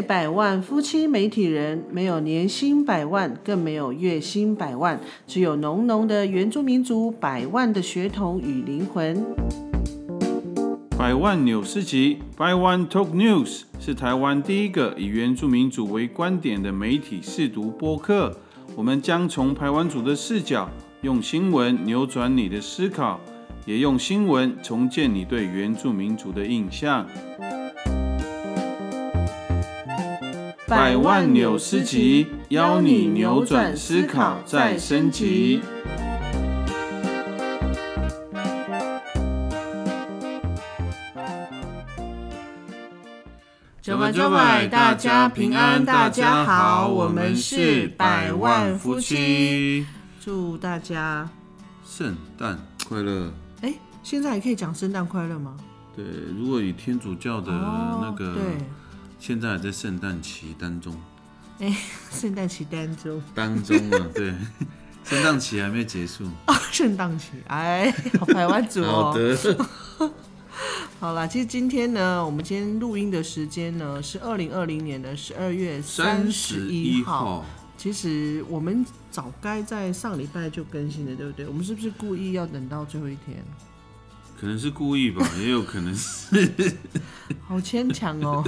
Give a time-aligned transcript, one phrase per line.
[0.00, 9.24] 百万夫妻媒体人，没有年薪百万，更没有月薪百万，只有浓浓的原住民族百万的血统与灵魂。
[10.96, 18.36] 百万纽斯集，百万 Talk News 是台湾第一个以原住民族为观点的媒体试读播客。
[18.76, 20.70] 我们将从台湾族的视角，
[21.02, 23.20] 用新闻扭转你的思考，
[23.66, 27.06] 也用新闻重建你对原住民族的印象。
[30.66, 35.60] 百万纽斯集，邀你扭转思考，再升级。
[43.82, 49.84] 九百九百，大家平安，大家好，我们是百万夫妻，
[50.18, 51.28] 祝大家
[51.84, 53.30] 圣诞快乐！
[53.60, 55.54] 哎，现在还可以讲圣诞快乐吗？
[55.94, 58.42] 对，如果以天主教的那个，对，
[59.26, 60.94] 现在还在圣诞期当中，
[61.58, 61.74] 哎，
[62.12, 64.34] 圣诞期当中，当中啊， 对，
[65.02, 67.90] 圣诞期还没结束啊，圣诞期，哎，
[68.20, 69.14] 好台湾族哦。
[69.14, 70.12] 好的，
[71.00, 77.46] 好啦，其实今天呢，我们今天录音的时间呢是二零二零年的十二月三十一号。
[77.78, 81.46] 其实我们早该在上礼拜就更新了，对不对？
[81.48, 83.42] 我们是不是故意要等到最后一天？
[84.38, 86.28] 可能是故意吧，也有可能是，
[87.48, 88.44] 好牵强哦。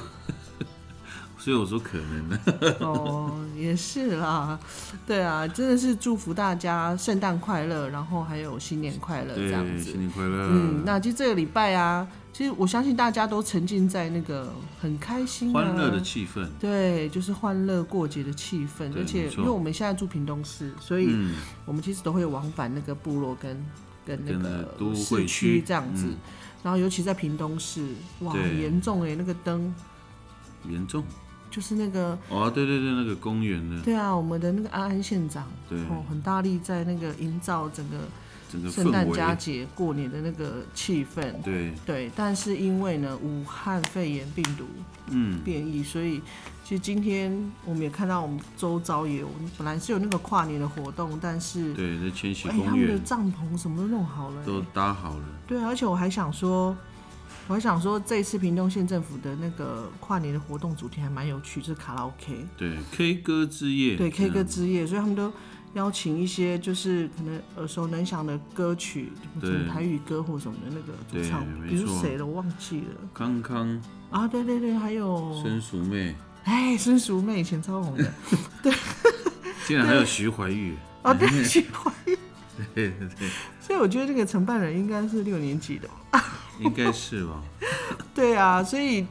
[1.46, 2.40] 所以我说可能呢。
[2.80, 4.58] 哦，也是啦，
[5.06, 9.92] 对啊，真的是祝福大家圣诞快乐，然后还有新年快乐这样子。
[9.92, 10.48] 新年快乐。
[10.50, 16.44] 嗯，那其实这个礼拜啊，其实我相信大家都沉浸在那个很开心、欢乐的气氛。
[16.58, 21.16] 对，就是欢乐过节的气氛，而且因为我们现在住屏东市，所以
[21.64, 23.64] 我们其实都会往返那个部落跟
[24.04, 26.08] 跟那个市区这样子。
[26.64, 27.86] 然后尤其在屏东市，
[28.22, 29.72] 哇，很严重哎，那个灯
[30.68, 31.04] 严重。
[31.56, 33.80] 就是那个哦，对对对，那个公园的。
[33.80, 37.96] 对啊，我们的那个安安县长，对，哦，很大力在那个营造整个
[38.52, 41.32] 整个圣诞佳节过年的那个气氛。
[41.42, 44.66] 对对，但是因为呢，武汉肺炎病毒
[45.06, 46.20] 嗯变异，所以
[46.62, 55.24] 其实今天我们也看到我们周遭也有本来是有那个跨年的活动，但是对，在千禧公园，他们的帐篷什么都弄好了，都搭好了。
[55.46, 56.76] 对，而且我还想说。
[57.48, 62.44] 我还想说，这一次屏东县政府的那个跨年的活动主题还蛮有趣，就是卡拉 OK。
[62.56, 63.96] 对，K 歌之夜。
[63.96, 65.32] 对，K 歌之夜，所以他们都
[65.74, 73.08] 邀请一些就是可能耳熟能详的歌曲，什么台语歌或什么的那个主唱，比如谁的，我忘记了。
[73.14, 73.80] 康康。
[74.10, 76.16] 啊，对对对，还有孙淑妹。
[76.44, 78.12] 哎，孙淑妹以前超红的。
[78.60, 78.72] 对。
[79.66, 80.76] 竟然还有徐怀钰。
[81.04, 82.18] 哦，对， 徐怀钰。
[82.74, 83.28] 对对对。
[83.60, 85.88] 所以我觉得这个承办人应该是六年级的。
[86.64, 87.42] 应该是吧？
[88.14, 89.06] 对啊，所以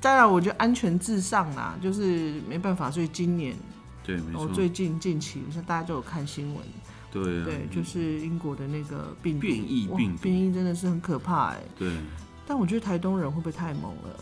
[0.00, 2.90] 当然我觉得安全至上啦，就是没办法。
[2.90, 3.56] 所以今年，
[4.02, 4.48] 对，没错。
[4.48, 6.64] 最近近期，像大家都有看新闻，
[7.12, 11.62] 对对，就是英国的那个病变异病，变异真的是很可怕哎。
[11.78, 11.96] 对。
[12.46, 14.16] 但我觉得台东人会不会太猛了？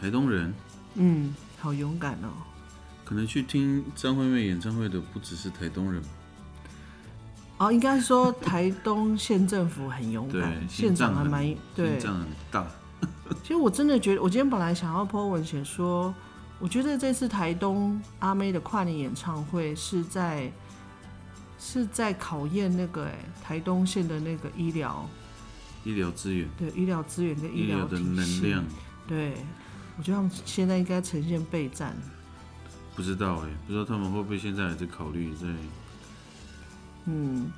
[0.00, 0.54] 台东人，
[0.94, 2.28] 嗯，好勇敢哦。
[3.04, 6.00] 可能去听张惠妹演唱会的不只是台东人。
[7.62, 12.66] 哦，应该说台东县政府很勇敢，县长还蛮对，县长很大。
[13.40, 16.12] 其实我真的觉得，我今天本来想要 po 文写说，
[16.58, 20.50] 我觉得这次台东阿妹的跨年演唱会是在
[21.56, 23.14] 是在考验那个哎
[23.44, 25.08] 台东县的那个医疗
[25.84, 28.64] 医疗资源，对医疗资源跟医疗的能量。
[29.06, 29.34] 对，
[29.96, 31.96] 我觉得他们现在应该呈现备战。
[32.96, 35.46] 不知道哎，不知道他们会不会现在还在考虑在。
[37.06, 37.50] 嗯，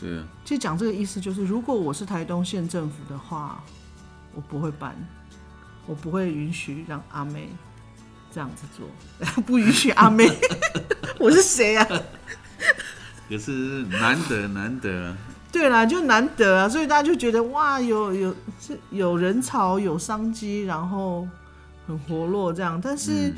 [0.00, 0.24] 对啊。
[0.44, 3.62] 其实讲这个意思就是，如果我是台东县政府的话，
[4.34, 4.94] 我不会办，
[5.86, 7.48] 我不会允许让阿妹
[8.32, 8.86] 这样子做，
[9.44, 10.28] 不允许阿妹。
[11.20, 11.86] 我是谁啊？
[13.28, 13.50] 可是
[13.84, 15.14] 难得难得。
[15.52, 21.26] 对啦，就难得啊，所以大家就觉得哇，有有是有人潮，有商机，然后
[21.86, 23.32] 很活络这样，但是。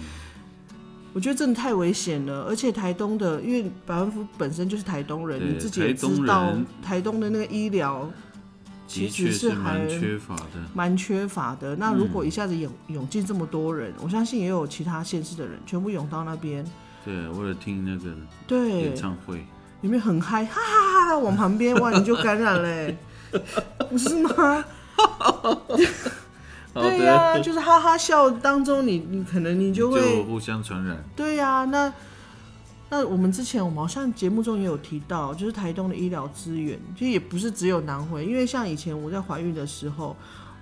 [1.19, 8.09] 我觉得真的太危险了，而且台东的，因为百万富本身就是台东人，你自己也知道，台东的那个医疗
[8.87, 11.75] 其实是蛮缺乏的，蛮缺乏的。
[11.75, 16.65] 那如果一下子涌涌进这么多人，我相信也有其他县市的人全部涌到那边，
[17.05, 18.15] 对，为了听那个
[18.47, 19.45] 对演唱会，
[19.81, 20.45] 有没有很嗨？
[20.45, 21.19] 哈哈哈！
[21.19, 22.97] 往旁边哇，你就感染嘞，
[23.91, 24.65] 不是吗？
[26.81, 31.03] 对呀，就是哈哈笑当中，你你可能你就会互相传染。
[31.17, 31.93] 对呀，那
[32.91, 40.17] 那我们之前我们好像节目中也有提到，就是台东的医疗资源，其实也不是只有南回，因为像以前我在怀孕的时候，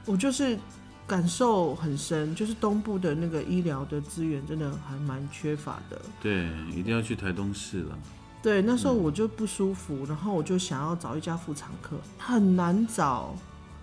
[0.04, 0.58] 我就是
[1.06, 6.00] 感受很深，就是东部的那个医疗的资源真的还蛮缺乏的。
[6.20, 7.98] 对，一定要去台东市了。
[8.42, 13.34] 对，那时候我就不舒服，然后我就想要找一家妇产科，很难找。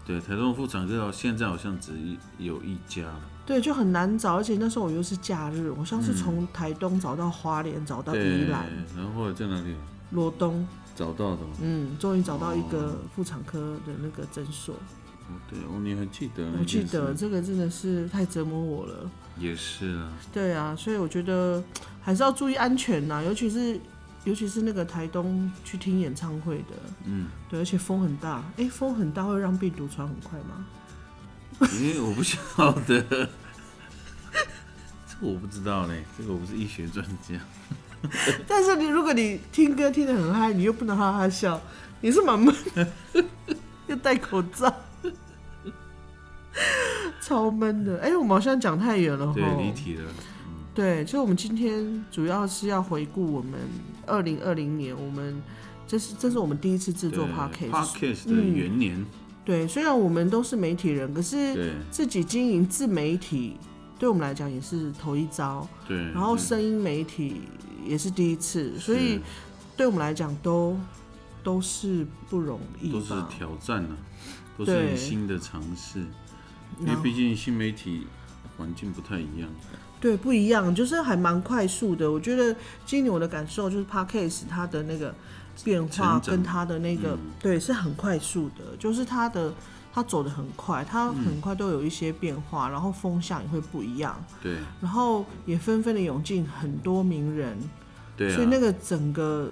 [0.05, 1.91] 对，台东妇产科现在好像只
[2.37, 3.21] 有一家了。
[3.45, 8.65] 对，就很难找，而且那时候我又是假日，我像是从台东找到花莲，找到宜兰，
[8.95, 9.75] 然后在哪里？
[10.11, 11.41] 罗东找到的。
[11.61, 14.75] 嗯，终于找到一个妇产科的那个诊所。
[14.75, 16.45] 哦，对哦，你还记得？
[16.59, 19.09] 我记得，这个真的是太折磨我了。
[19.37, 20.11] 也是啊。
[20.31, 21.63] 对啊，所以我觉得
[22.01, 23.79] 还是要注意安全呐，尤其是
[24.25, 26.75] 尤其是那个台东去听演唱会的，
[27.05, 30.65] 嗯，对，而且风很大，哎，风很大会让病毒传很快吗？
[31.79, 32.39] 因为，我不晓
[32.87, 33.01] 得，
[35.05, 37.39] 这我不知道嘞，这个我不是医学专家。
[38.47, 41.61] 但是你如果你听歌听得很嗨，你又不能哈哈笑，
[42.01, 42.53] 你是蛮闷，
[43.87, 44.73] 又戴口罩。
[47.21, 50.11] 超闷的，哎，我们好像讲太远了哈，对，离题了。
[50.73, 53.59] 对，所以我们今天主要是要回顾我们
[54.07, 55.41] 二零二零年，我们
[55.87, 59.05] 这是这是我们第一次制作 podcast，podcast 的元年。
[59.45, 63.57] 对，虽然我们都是媒体人，可是自己经营自媒体，
[63.99, 65.67] 对我们来讲也是头一遭。
[65.87, 67.41] 对，然后声音媒体
[67.85, 69.19] 也是第一次，所以
[69.75, 70.75] 对我们来讲都
[71.43, 73.97] 都是不容易，都是挑战呢，
[74.57, 75.99] 都是新的尝试。
[76.79, 78.07] 因为毕竟新媒体
[78.57, 79.49] 环境不太一样，
[80.03, 82.11] 对，不一样，就是还蛮快速的。
[82.11, 82.53] 我觉得
[82.85, 85.15] 今年我的感受就是 Podcast 它的那个
[85.63, 89.53] 变化跟它的那个对是很快速的，就是它的
[89.93, 97.57] 它走的很快，它很快都有一些变化，然后风向也会不一样，对，然后也纷纷的涌进很多名人，
[98.17, 99.49] 对，所以那个整个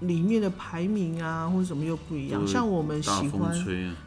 [0.00, 3.56] 里面的排名啊或者什么又不一样，像我们喜欢。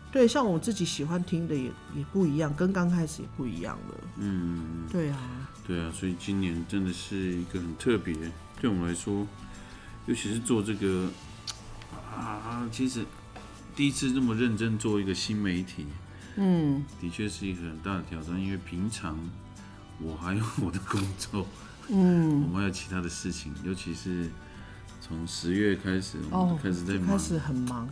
[0.09, 1.65] 对，像我自己喜欢听的也
[1.95, 3.95] 也不一样，跟刚开始也不一样了。
[4.17, 5.17] 嗯，对啊，
[5.67, 8.15] 对啊，所以今年真的是一个很特别，
[8.61, 9.27] 对我们来说，
[10.05, 11.09] 尤其是做这个
[12.09, 13.03] 啊，其实
[13.75, 15.85] 第一次这么认真做一个新媒体，
[16.37, 19.19] 嗯，的确是一个很大的挑战，因为平常
[19.99, 21.45] 我还有我的工作，
[21.89, 24.29] 嗯， 我们还有其他的事情，尤其是
[25.01, 27.89] 从十月开始，我们就开始在忙，开始很忙，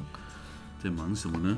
[0.81, 1.57] 在忙什么呢？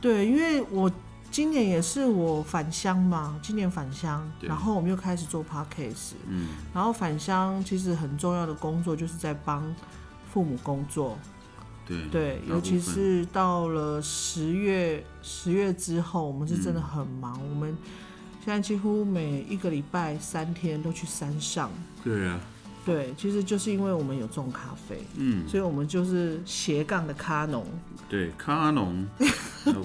[0.00, 0.90] 对，因为我
[1.30, 9.62] 今年也是我返乡嘛，今年返乡，然后我们又开始做 podcast，嗯，然后返乡其实很重要的工作就是在帮
[10.32, 11.18] 父母工作，
[11.86, 17.76] 对对，尤其是到了十月十月之后，我们是真的很忙，我们
[18.44, 21.70] 现在几乎每一个礼拜三天都去山上，
[22.02, 22.40] 对啊。
[22.84, 27.66] 对，其实就是因为我们有种咖啡，嗯，所以我们就是斜杠的咖农。
[28.08, 29.04] 对，咖农，
[29.64, 29.82] 有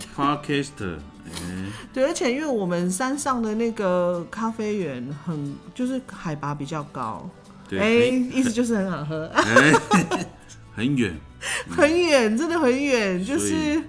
[1.93, 7.29] 对，而且因为我们山上的那个咖啡园很，就是海拔比较高，
[7.71, 9.29] 哎，意思就是很好喝，
[10.73, 11.13] 很远，
[11.69, 13.81] 很远，真的很远，就是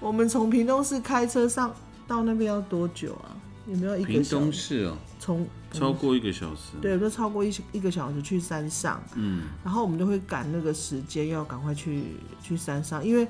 [0.00, 1.74] 我们从屏东市开车上
[2.06, 3.36] 到那边要多久啊？
[3.66, 4.96] 有没有一个屏东市哦？
[5.20, 12.02] 从超过一个小时，对，都超过一一个小时去山上，嗯，然后我们就会赶那个时间，要赶快去
[12.42, 13.26] 去山上，因为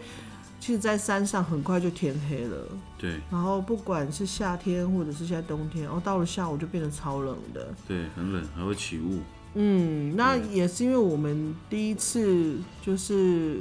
[0.62, 2.56] 其实，在山上很快就天黑了，
[2.96, 9.18] 对，然后不管是夏天或者是现在冬天，然后到了下午就变得超冷的，对，很冷，还会起雾，
[9.54, 13.58] 嗯，那也是因为我们第一次就是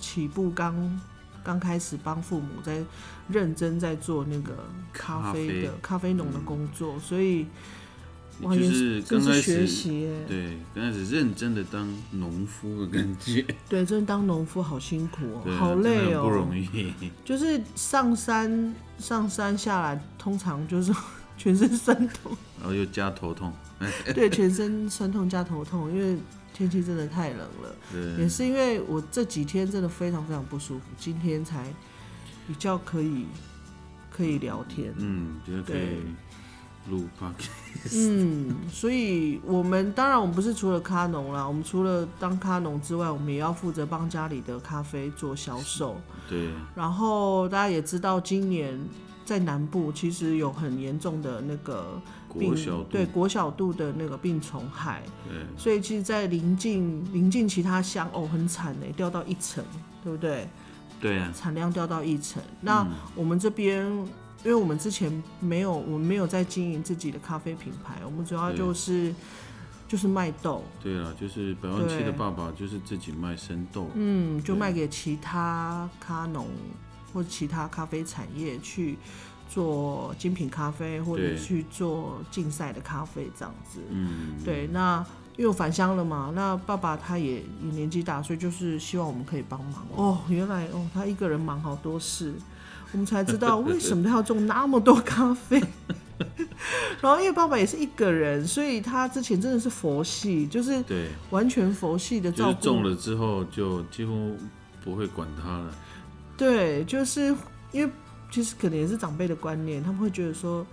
[0.00, 1.00] 起步刚
[1.44, 2.82] 刚开始帮父母在
[3.28, 4.52] 认真在做那个
[4.92, 6.12] 咖啡的咖啡。
[6.14, 7.46] 农的工作，所以。
[8.42, 13.44] 就是刚开始，学对，刚开始认真的当农夫的感觉。
[13.68, 16.92] 对，真的当农夫好辛苦哦，好累哦，不容易。
[17.24, 20.92] 就是上山上山下来，通常就是
[21.36, 23.52] 全身酸痛，然后又加头痛。
[24.14, 26.18] 对，全身酸痛加头痛，因为
[26.52, 27.76] 天气真的太冷了。
[27.92, 31.72] 对，也是因为我这几天真的非常非常不舒服，今天才
[32.46, 33.24] 比较可以
[34.10, 34.92] 可以聊天。
[34.98, 36.00] 嗯，觉得可以。
[36.88, 46.00] 录 podcast，嗯，所以我们当然我们不是除了咖农啦，我们除了当咖农之外，我们也要负责帮家里的咖啡做销售。
[46.28, 46.48] 对。
[46.74, 48.76] 然后大家也知道，今年
[49.26, 52.00] 在南部其实有很严重的那个
[52.36, 52.54] 病，
[52.88, 55.02] 对国小度的那个病虫害。
[55.28, 55.36] 对。
[55.56, 59.62] 所以其实，在临近临近其他乡哦，很惨呢，掉到一层，
[60.02, 60.48] 对不对？
[60.98, 61.30] 对啊。
[61.36, 63.86] 产量掉到一层，那我们这边。
[64.44, 69.14] 因为我们之前没有，我们没有在经营自己的咖啡品牌，我们主要就是
[69.86, 70.64] 就是卖豆。
[70.82, 76.46] 对啊，就是百万七的爸爸就是自己卖生豆，嗯，就卖给其他咖农
[77.12, 78.96] 或其他咖啡产业去
[79.48, 83.80] 做精品咖啡，或者去做竞赛的咖啡这样子。
[83.90, 85.04] 嗯，对，那
[85.36, 89.86] 因为我返乡了嘛，那爸爸他也也年纪大，所以就是希望我们可以帮忙。
[89.96, 92.34] 哦，原来哦，他一个人忙好多事，
[92.92, 95.62] 我们才知道为什么他要种那么多咖啡。
[97.00, 102.64] 然后因为爸爸也是一个人，所以他之前真的是佛系，就是对，完全佛系的就是照顾。
[102.64, 104.36] 种了之后就几乎
[104.84, 105.74] 不会管他了。
[106.36, 107.34] 对，就是
[107.72, 107.90] 因为
[108.30, 110.66] 其实可能也是长辈的观念，他们会觉得说，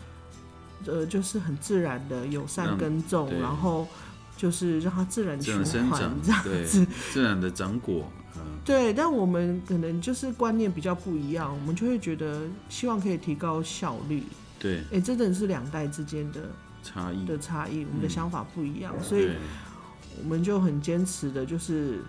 [0.85, 3.87] 呃，就是很自然的友善让耕种，然后
[4.35, 5.55] 就是让它自然循
[5.87, 14.23] 环这样，子。，自然的长果，嗯，对，但我们可能就是观念比较不一样，我们就会觉得希望可以提高效率。
[14.59, 16.49] 对，哎，真的是两代之间的
[16.83, 18.09] 差异，的差异，我们的嗯。
[18.09, 19.29] 想法不一样，所以，
[20.23, 21.99] 我们就很坚持的，就是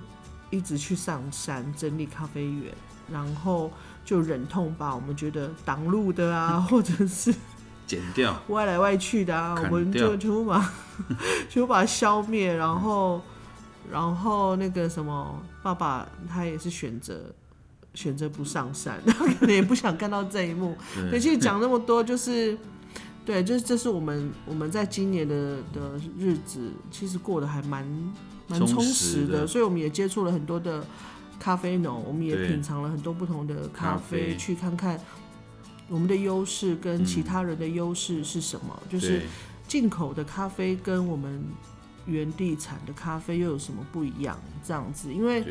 [0.51, 2.73] 一直去上山整理咖啡园，
[3.13, 3.71] 然后
[4.05, 7.35] 就忍痛把我们觉得挡路的啊，或者是
[7.87, 10.09] 剪掉，歪来歪去的啊，我们掉。
[10.09, 10.73] 就全部把
[11.51, 13.21] 全部把它消灭，然后
[13.91, 17.33] 然后那个什么，爸爸他也是选择。
[17.95, 20.77] 选择不上山，他可能也不想看到这一幕。
[20.95, 22.57] 对，对，其实讲那么多，就是
[23.27, 27.85] 对，就是这是我们我们在今年的的日子，其实过得还蛮
[28.47, 30.85] 蛮充充实实的，所以我们也接触了很多的
[31.41, 35.01] 咖啡农，我们也品尝了很多不同的咖咖啡，去看看
[35.89, 39.23] 我们的优势跟其他人的优势是什么，就是
[39.67, 41.43] 进口的咖啡跟我们
[42.09, 44.37] 原地产的咖啡又有什么不一样？
[44.65, 45.45] 这样子，因为，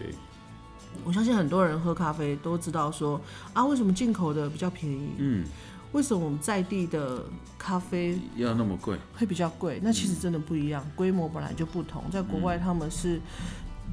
[1.03, 3.21] 我相信很多人喝咖啡都知道说
[3.53, 5.11] 啊，为什么进口的比较便宜？
[5.17, 5.45] 嗯，
[5.91, 7.23] 为什么我们在地的
[7.57, 9.79] 咖啡要那么贵，会比较贵？
[9.83, 12.03] 那其实真的不一样，规模本来就不同。
[12.11, 13.21] 在国外他们是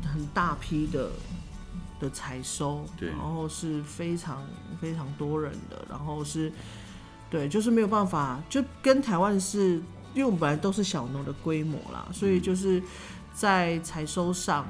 [0.02, 1.11] 很大批的
[2.00, 4.42] 的采收，对然后是非常
[4.80, 6.50] 非常多人的，然后是，
[7.28, 9.80] 对，就是没有办法，就跟台湾是，
[10.14, 12.83] 因为我们本来都是小农的规模啦，所以就是
[13.35, 14.66] 在采收上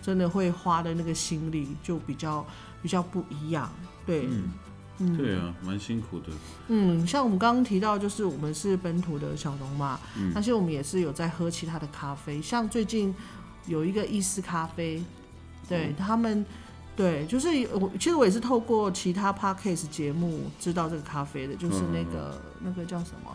[0.00, 2.46] 真的会花的那个心力就比较
[2.82, 3.70] 比较不一样，
[4.04, 4.50] 对，嗯，
[4.98, 5.16] 嗯。
[5.16, 6.26] 对啊，蛮辛苦的，
[6.68, 10.30] 嗯，像我们刚刚提到，就是我们是本土的小农嘛，嗯。
[10.34, 13.14] 但是我们也是有在喝其他的咖啡，像最近
[13.66, 15.02] 有一个意式咖啡，
[15.68, 16.44] 对、他们，
[16.94, 23.30] 对，就是我其实我也是透过其他 podcast 节目知道这个咖啡的，就是那个、那个叫什么，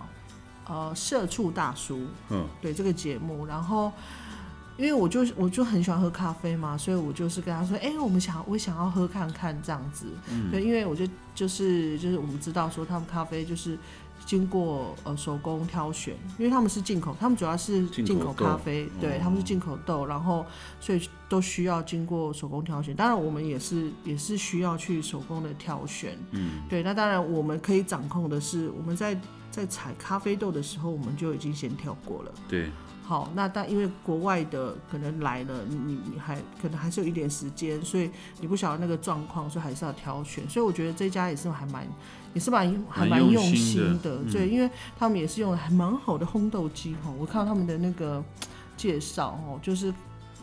[0.69, 3.91] 呃，社畜大叔，嗯，对这个节目，然后
[4.77, 10.51] 因为我就我就很喜欢喝咖啡嘛，所以我就是跟他说，哎、我们想我想要喝看看这样子，嗯。
[10.51, 13.77] 对，因为我就就是就是我们知道说他们咖啡就是
[14.25, 20.45] 经过呃手工挑选，因为他们是进口，他们主要是进口咖啡，对，哦他们是进口豆，然后
[20.81, 22.93] 所以都需要经过手工挑选。
[22.93, 29.17] 当然我们也是也是需要去手工的挑选，嗯，对，那当然我们可以掌控的是我们在
[29.57, 32.31] 在采咖啡豆的时候，我们就已经先跳过了。
[32.47, 32.69] 对，
[33.03, 40.47] 好，那但因为国外的可能来了，你你你还可能还是有一点时间，所以你不晓得那个状况，所以还是要挑选。
[40.47, 41.87] 所以我觉得这家也是还蛮
[42.35, 47.11] 也是蛮还蛮用心心的嗯对，因为他们也是用了还蛮好的烘豆机哈。
[47.17, 48.23] 我看到他们的那个
[48.77, 49.91] 介绍哦，就是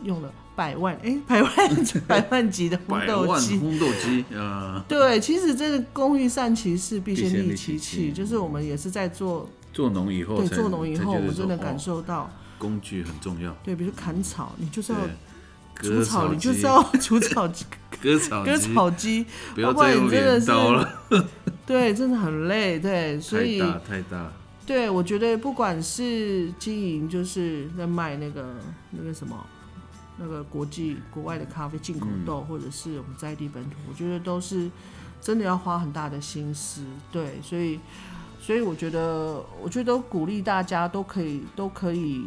[0.03, 1.51] 用了百万哎、百万
[2.07, 7.97] 百万级的烘百万豆机，烘豆机，呃，对，其实这个工欲善其事，必先利利其其器。
[8.07, 14.99] 器，就是我们也是在做做农以后对做农以后，我们真的感哦受到，工具很重要，对，比如砍草，你就是要，
[15.81, 17.65] 除草，你就是要 除 草机、
[18.01, 20.99] 割草割，草机，不要再用你真的是镰刀了，
[21.65, 24.31] 对，真的很累，对，所以太大太大，
[24.65, 28.55] 对我觉得不管是经营，就是在卖那个
[28.91, 29.35] 那个什么。
[30.17, 34.69] 那个国际国外的咖啡进口豆，或者是我们在地本土，我觉得都是
[35.19, 36.83] 真的要花很大的心思。
[37.11, 37.79] 对，所以
[38.39, 42.23] 所以我觉得，我觉得鼓励大家都可以都可以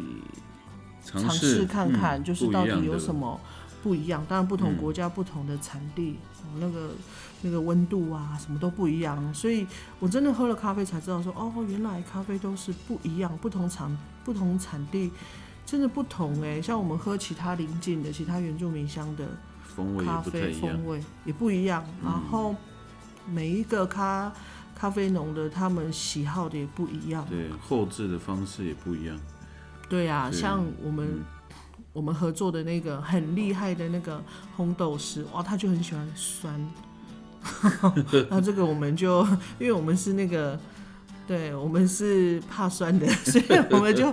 [1.03, 3.39] 尝试试看看，嗯就是到底有什么
[3.81, 4.23] 不一样。
[4.27, 6.91] 当然，不同嗯国家、不同的产地，哦，那个
[7.41, 9.33] 那个温度啊，什么都不一样。
[9.33, 9.65] 所以
[9.99, 15.09] 我真的喝了咖啡才知道说，哦，原来咖啡都是不一样，不同产不同产地
[15.69, 16.61] 真的不同哎。
[16.61, 19.25] 像我们喝其他邻近的、其他原住民乡的
[19.63, 22.55] 风味咖啡风味也不一样，嗯然后
[23.27, 24.31] 每一个咖
[24.73, 27.25] 咖啡农的他们喜好的也不一样。
[27.29, 29.19] 对，后置的方式也不一样，
[29.87, 31.23] 对啊，像我们、嗯
[31.91, 34.23] 我们合作的那个很厉害的那个
[34.55, 36.71] 烘豆师，哇，他就很喜欢酸。
[38.29, 39.25] 那这个我们就，
[39.57, 40.57] 因为我们是那个，
[41.29, 44.11] 对我们是怕酸的， 所以我们就，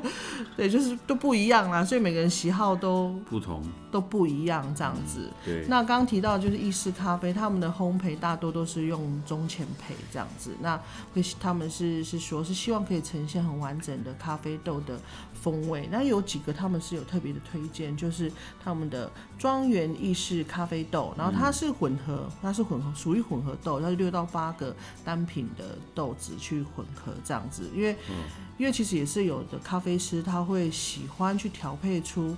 [0.55, 5.31] 对，就是都不一样啦，所以每个人喜好都不同，都都不一样这样子。
[5.43, 10.51] 对，那刚刚提到就是意式咖啡，他们的烘焙大多都是用中前焙这样子。
[10.61, 10.79] 那
[11.15, 15.01] 会他们是是说是希望可以呈现很完整的咖啡豆的
[15.47, 15.88] 风味。
[15.93, 18.33] 那有几个他们是有特别的推荐，就是
[18.65, 24.75] 他们的庄园意式咖啡豆，然后它是混合，它是混合属于混合豆，它是六到八个
[25.05, 27.71] 单品的豆子去混合这样子。
[27.73, 27.97] 因为、
[28.59, 32.37] 因为其实也是有的咖啡师他会喜欢去调配出。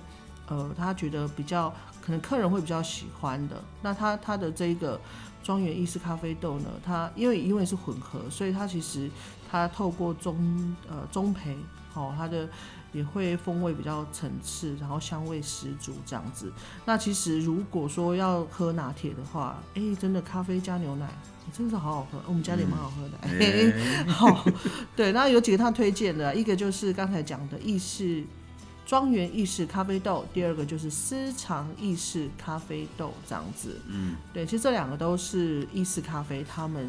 [0.51, 1.69] 呃，他觉得比较
[2.01, 4.99] 可能客人会比较喜欢的，那他他的这个
[5.43, 9.11] 庄园意式咖啡豆呢，它因为因为是混合，所以它其实
[9.47, 11.55] 它透过中呃中培，
[11.93, 12.49] 哦，它的
[12.91, 16.51] 也会风味比较层次，然后香味十足这样子。
[16.85, 21.09] 那其实如果说要喝拿铁的话，哎、真的咖啡加牛奶。
[21.51, 23.17] 真的是好好喝，我们家里蛮好喝的。
[23.23, 24.45] 哎 好，
[24.95, 28.23] 对，那有几个他推荐的，一个就是刚才讲的意式
[28.85, 33.81] 庄园意式咖啡豆，第二个就是私藏意式咖啡豆这样子。
[33.87, 36.87] 嗯，对，其实这两个都是意式咖啡他们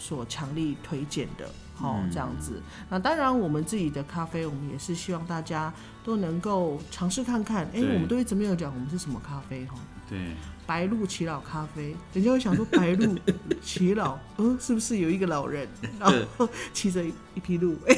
[0.00, 1.48] 所强力推荐的。
[1.76, 2.60] 好、嗯这样子。
[2.90, 5.72] 那当然，我们自己的咖啡，我们也是希望大家
[6.04, 7.64] 都能够尝试看看。
[7.68, 9.76] 哎、对我们都一直没有讲我们是什么咖啡哈。
[10.06, 10.18] 对，
[10.66, 13.16] 白鹿耆老咖啡，人家会想说白鹿
[13.62, 15.66] 耆老，呃，是不是有一个老人，
[15.98, 17.74] 然后骑着一匹鹿？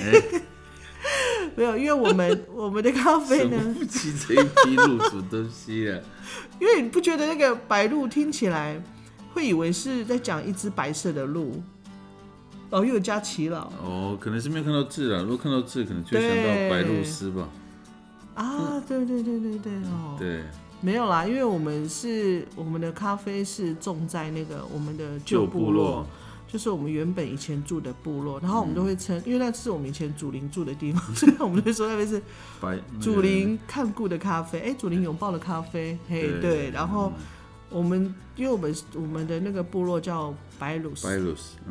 [1.56, 5.98] 没有，因为我们 我们的咖啡呢，不骑着一匹鹿什么东西啊？
[6.60, 8.80] 因为你不觉得那个白鹿听起来
[9.34, 11.60] 会以为是在讲一只白色的鹿，
[12.72, 17.46] 然后又有加齐老哦，可能是没有看到字啊，如果看到字，可能就会想到白露丝吧。
[18.34, 20.42] 啊，对对对对对哦，对，
[20.80, 25.90] 没有啦，因为我们是我们的咖啡是种在那个我们的旧旧部部落。
[25.90, 26.06] 落，
[26.48, 32.22] 就是我们原本以前住的部落，然后我们都会称，嗯因为那是我们以前祖灵住的地方， 所以我们都会说那边是
[32.58, 36.40] 白祖灵看顾的咖啡，哎、祖灵拥抱的咖啡，嘿，对。
[36.40, 37.12] 对，然后
[37.72, 41.08] 我们因为我们我们的那个部落叫白鲁斯，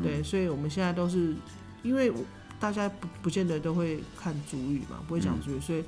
[0.02, 1.34] 对，所以我们现在都是
[1.82, 2.12] 因为
[2.58, 5.84] 大家不不见得都会看主语嘛，不会讲主语，所以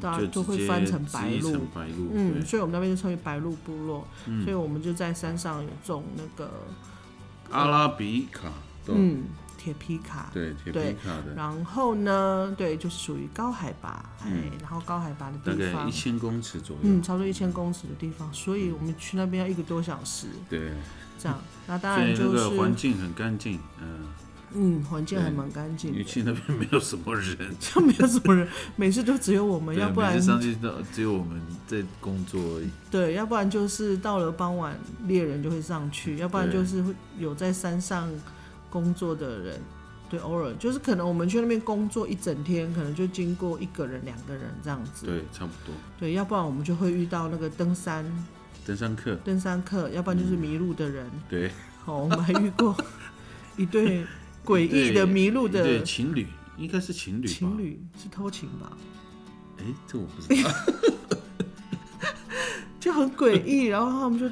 [0.00, 1.60] 大家就都会翻成白鹭直译成。
[1.74, 4.42] 白鹿，嗯，所以我们那边就称为白鹭部落，嗯。
[4.44, 6.50] 所以我们就在山上有种那个
[7.50, 8.52] 阿拉比卡，
[8.86, 9.24] 嗯
[9.68, 14.50] 铁皮卡，对，铁皮卡的，然后呢，对，就是属于高海拔，哎、嗯。
[14.62, 16.80] 然后高海拔的地方概一，千公尺左右。
[16.84, 17.02] 嗯，。
[17.02, 20.72] 差不多一千公尺的地方，所以我们去那边要一个多小时，对，
[21.18, 21.38] 这样。
[21.68, 24.06] 那当然就是，个环境很干净，嗯，
[24.54, 32.70] 嗯，环境还蛮干净的，因为去那边没有什么人， 就没有什么人，每次都只有我们，要不然每次上去都只有我们在工作而已。
[32.90, 38.10] 对，要不然就是到了傍晚猎人就会上去，要不然就是会有在山上
[38.70, 39.60] 工作的人。
[40.10, 45.04] 对，偶尔就是可能我们去那边工作一整天，可能就经过一个人、两个人这样子。
[45.04, 45.74] 对，差不多。
[45.98, 48.02] 对，要不然我们就会遇到那个登山
[48.64, 51.06] 登山客，登山客，要不然就是迷路的人。
[51.28, 51.50] 对，
[51.84, 52.74] 哦，我们还遇过
[53.58, 54.06] 一对
[54.44, 56.26] 诡异的迷路的对情侣，
[56.56, 57.34] 应该是情侣吧？
[57.34, 58.72] 情，侣，是偷情吧？
[59.58, 60.50] 哎，这我不知道。
[62.80, 64.26] 就很诡异，然后他们就，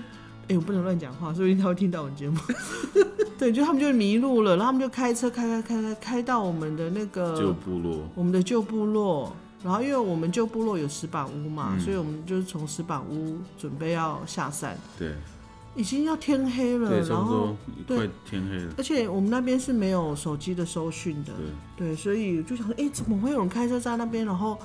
[0.49, 2.39] 哎、我不能乱讲话，说不定他会听到我节目。
[3.39, 9.31] 对，就他们就迷路了，然后他们就开车开开开开开到我们的那个旧部落，我们的旧部落，
[9.63, 15.13] 然后因为我们旧部落有石板屋嘛，嗯所以我们就是从石板屋准备要下山，对
[15.75, 17.55] 已经要天黑了，然后
[17.87, 18.73] 对天黑了。
[18.79, 21.33] 而且我们那边是没有手机的收讯的，
[21.77, 24.59] 对，对，所以就想说，哎、怎么会有人开车在那边，然后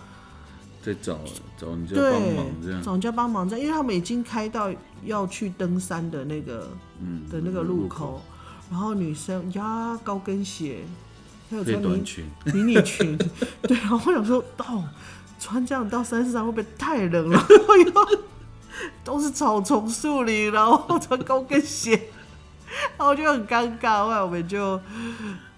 [0.82, 1.20] 在找
[1.58, 2.82] 找人家帮忙这样。
[2.82, 4.72] 找人家帮忙这样，因为他们已经开到
[5.06, 8.22] 要去登山的那个嗯的那个路口，
[8.70, 10.80] 然后女生呀高跟鞋，
[11.50, 13.18] 还有穿迷短裙，迷你裙，
[13.64, 14.84] 对，然后我想说，哦，
[15.40, 17.46] 穿这样到山上会不会太冷了？
[19.04, 22.10] 都是草丛树林，然后穿高跟鞋，
[22.98, 24.80] 然后就很尴尬，后来我们就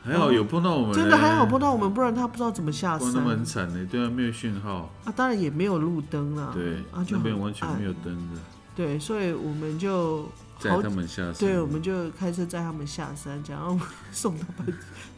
[0.04, 8.42] 还好有碰到我们，真的还好碰到我们，不然他不知道怎么下不然他们很山惨的，对啊，没有讯号，啊，当然也没有路灯啦，对，啊，就很那边完全没有灯的，
[8.76, 10.28] 对，所以我们就
[10.60, 11.34] 载好他们下山。
[11.36, 13.80] 对，我们就开车载他们下山，然后
[14.12, 14.74] 送他们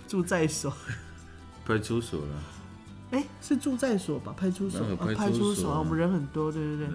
[0.08, 0.72] 住在所。
[1.66, 2.28] 派出所了，
[3.10, 4.34] 哎、是住在所吧？
[4.38, 6.62] 派出所那个啊，派出所所啊，我们人很多，对。
[6.78, 6.88] 对。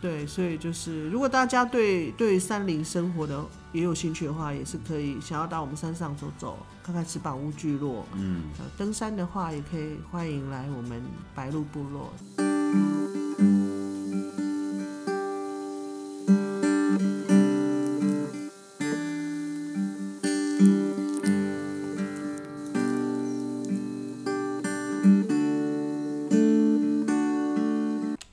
[0.00, 8.06] 对，所以就是如果大家对对山林生活的也有兴趣的话，也是可以想要到我们山上走走，看看石板屋聚落。
[8.14, 11.02] 嗯，呃，登山的话，也可以欢迎来我们
[11.34, 12.12] 白鹿部落。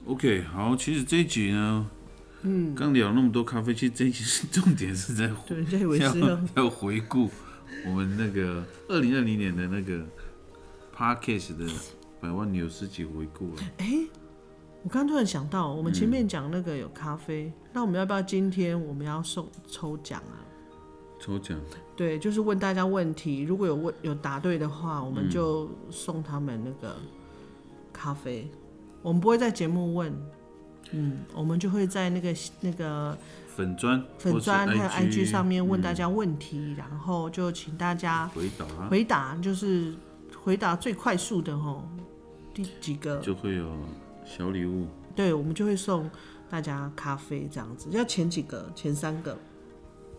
[0.08, 1.86] OK，好，其实这一集呢，
[2.46, 7.30] 嗯，刚聊那么多咖啡，其实重点是在要是要要回顾
[7.86, 10.06] 我们那个二零二零年的那个
[10.96, 11.66] Podcast 的
[12.22, 13.64] 百万牛市集回顾了。
[14.84, 20.46] 我刚突然想到，我们前面讲那个有咖啡，那我们要不要今天我们要送抽奖啊？
[21.20, 21.60] 抽奖，
[21.96, 26.96] 对，就是问大家问题，如果有问有答对的话，我们就送他们那个
[27.92, 28.48] 咖啡。
[29.02, 30.14] 我们不会在节目问，
[30.92, 33.18] 嗯，我们就会在那个那个
[33.48, 39.94] 粉砖、粉砖还有 IG 上面问大嗯家问题，然后就请大家回答，回答，就是
[40.44, 41.88] 回答最快速的吼，
[42.54, 43.72] 第几个就会有
[44.26, 44.88] 小礼物。
[45.16, 46.10] 对，我们就会送
[46.50, 49.38] 大家咖啡这样子，要前几个，前三个，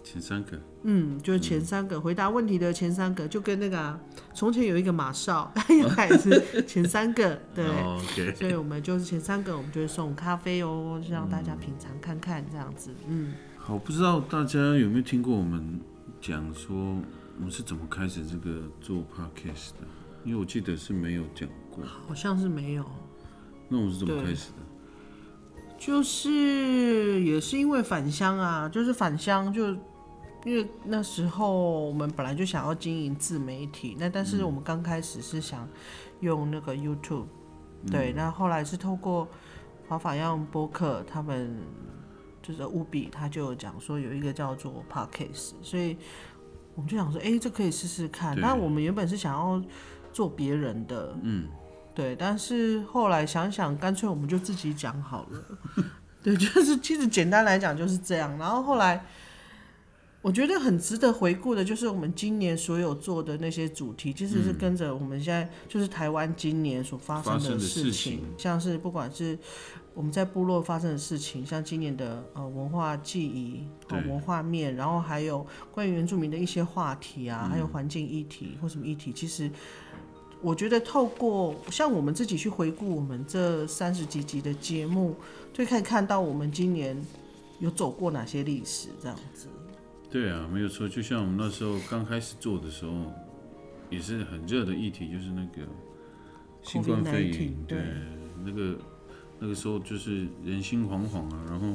[0.07, 3.99] 前三个，嗯，就是前三个、回答问题的前三个，就跟那个啊、
[4.33, 15.81] 从前有一个马少， 他也是前三个， 对，所以我们就是前三个，我们就会送咖啡哦，就让大家品尝看看这样子，嗯，好，不知道大家有没有听过我们
[16.21, 16.77] 讲说
[17.39, 19.89] 我们是怎么开始这个做 Podcast 的？
[20.25, 21.85] 因为我记得是没有讲过。
[21.85, 22.85] 好像是没有。
[23.69, 24.59] 那我们是怎么开始的？
[25.79, 29.77] 就是也是因为返乡啊，就是返乡就
[30.47, 35.69] 因为那时候我们本来就想要经营自媒体，那但是我们刚开始是想
[36.21, 37.27] 用那个 YouTube，、
[37.91, 39.27] 对，那后来是透过
[39.89, 41.59] 法法样播客他们
[42.41, 45.97] 就是务必他就讲说有一个叫做 Podcast，所以
[46.77, 48.37] 我们就想说，哎、这可以试试看。
[48.37, 49.61] 对那我们原本是想要
[50.13, 51.49] 做别人的，嗯，
[51.93, 55.45] 对，但是后来想想，干脆我们就自己讲好了。
[56.23, 58.39] 对，就是其实简单来讲就是这样。
[58.39, 59.05] 然后后来，
[60.23, 69.39] 我觉得很值得回顾的，就是我们今年所有做的那些主题，其实是跟着我们现在就是台湾今年所发生的事事情像是不管是
[69.95, 79.51] 我们在部落发生的事情，像今年的呃文化记忆、哦对文化面，然后还有关于原住民的一些话题啊，嗯还有环境议题或什么议题，其实。
[80.43, 85.17] 我觉得透过像我们自己去回顾我们这三十几集的节目，
[85.51, 87.03] 就可以看到我们今年
[87.59, 89.49] 有走过哪些历史，这样子。
[90.11, 90.89] 对啊，没有错。
[90.89, 93.13] 就像我们那时候刚开始做的时候，
[93.91, 95.63] 也是很热的议题，就是那个
[96.63, 97.55] 新冠肺 COVID-19 炎。
[97.67, 97.79] 对
[98.45, 98.79] 那个
[99.39, 101.75] 那个时候就是人心惶惶啊，然后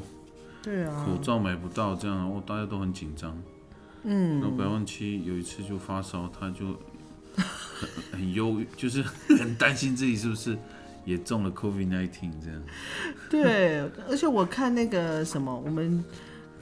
[0.63, 3.37] 对啊，口罩买不到，这样哦，大家都很紧张。
[4.03, 6.67] 嗯，然后百万七有一次就发烧，他就
[7.35, 9.03] 很 很忧郁，就是
[9.37, 10.57] 很担心自己是不是
[11.05, 12.61] 也中了 COVID 1 9这样。
[13.29, 16.03] 对，而且我看那个什么，我们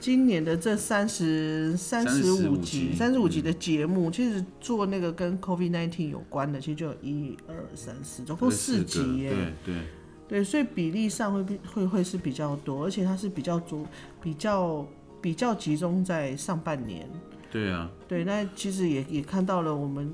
[0.00, 2.88] 今年的这三十三十五35集。
[2.88, 9.30] 集、三十五集的节目，其实做那个跟 COVID nineteen 有关的，其实就有一二三四，总共四集耶。
[9.30, 9.82] 对对，
[10.26, 13.86] 对，所以比例上会比会会是比较多，而且它是比较多、
[14.22, 14.86] 比较
[15.20, 17.08] 比较集中在上半年。
[17.52, 20.10] 对啊，对，那其实也也看到了我们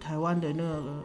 [0.00, 1.02] 台湾的那个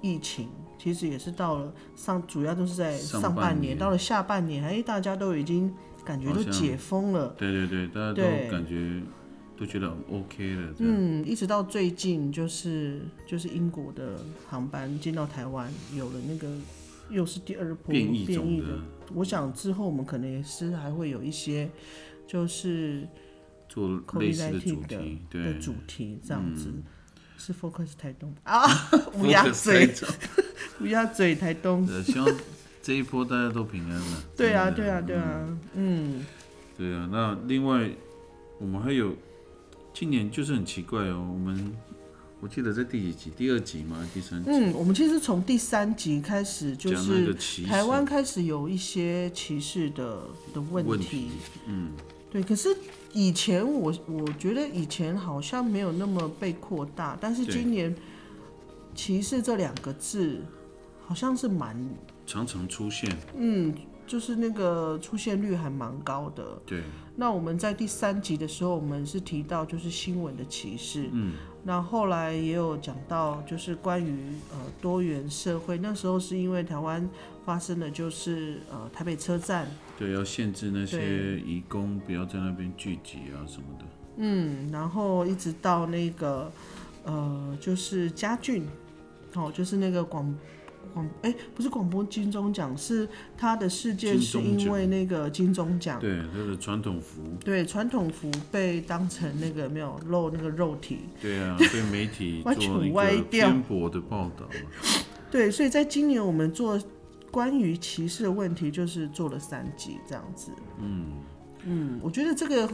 [0.00, 3.78] 疫情，其实也是到了上，主要都是在上上半年，半年。
[3.78, 5.72] 到了下半年，哎，大家都已经
[6.04, 7.34] 感觉都解封了。
[7.38, 9.00] 对对对，大家都感觉
[9.56, 16.48] 都觉得 OK 了，嗯，一直到最近，就是就是英国的航班进到台湾，有了那个
[17.10, 18.78] 又是第二波变异种的的。
[19.14, 21.68] 我想之后我们可能也是还会有一些，
[22.26, 23.06] 就是
[23.68, 26.68] 做类似的主的题，的对，主题这样子。
[26.68, 26.82] 嗯
[27.42, 28.60] 是 focus 台东啊，
[29.18, 29.90] 乌鸦嘴
[30.82, 31.86] 乌鸦嘴台东。
[31.88, 32.28] 呃，希望
[32.82, 34.22] 这一波大家都平安了。
[34.36, 36.24] 对啊，对啊，对啊，嗯，
[36.76, 37.88] 对啊，那另外
[38.58, 39.14] 我们还有
[39.92, 41.72] 今年就是很奇怪哦，我们
[42.40, 43.30] 我记得在第几集？
[43.36, 44.08] 第二集吗？
[44.14, 44.48] 第三集？
[44.50, 47.34] 嗯，我们其实从第三集开始，就是
[47.66, 50.22] 台湾开始有一些歧视的
[50.54, 50.90] 的问题。
[50.90, 51.30] 问题，
[51.66, 51.90] 嗯，
[52.30, 52.74] 对，可是
[53.12, 57.94] 以前我我觉得以前好像没有那么被扩大，但是今年
[58.94, 60.40] 歧视这两个字
[61.06, 61.76] 好像是蛮，
[62.30, 63.74] 常常出现，嗯，
[64.06, 66.44] 就是那个出现率还蛮高的。
[66.64, 66.80] 对，
[67.16, 71.32] 那我们在第三集的时候，我们是提到就是新闻的歧视，嗯，
[71.64, 77.10] 那后来也有讲到就是关于呃多元社会，那时候是因为台湾
[77.44, 79.66] 发生的就是呃台北车站，
[79.98, 81.40] 对，要限制那些对。
[81.40, 83.84] 移工不要在那边聚集啊什么的，
[84.18, 86.48] 嗯，然后一直到那个
[87.02, 88.68] 呃就是嘉俊，
[89.34, 90.32] 哦，就是那个广。
[90.90, 104.70] 广哎、不是广播金钟奖，是他的事件是因为那个金钟奖，对，他的传统服，对传统服被当成那个没有露那个肉体，对啊， 被媒体完全做歪掉偏颇的报道嘛，
[105.30, 106.80] 对，所以在今年我们做
[107.30, 110.50] 关于歧视的问题，就是做了三集这样子。
[110.80, 111.06] 嗯。
[111.64, 112.66] 嗯，我觉得这个，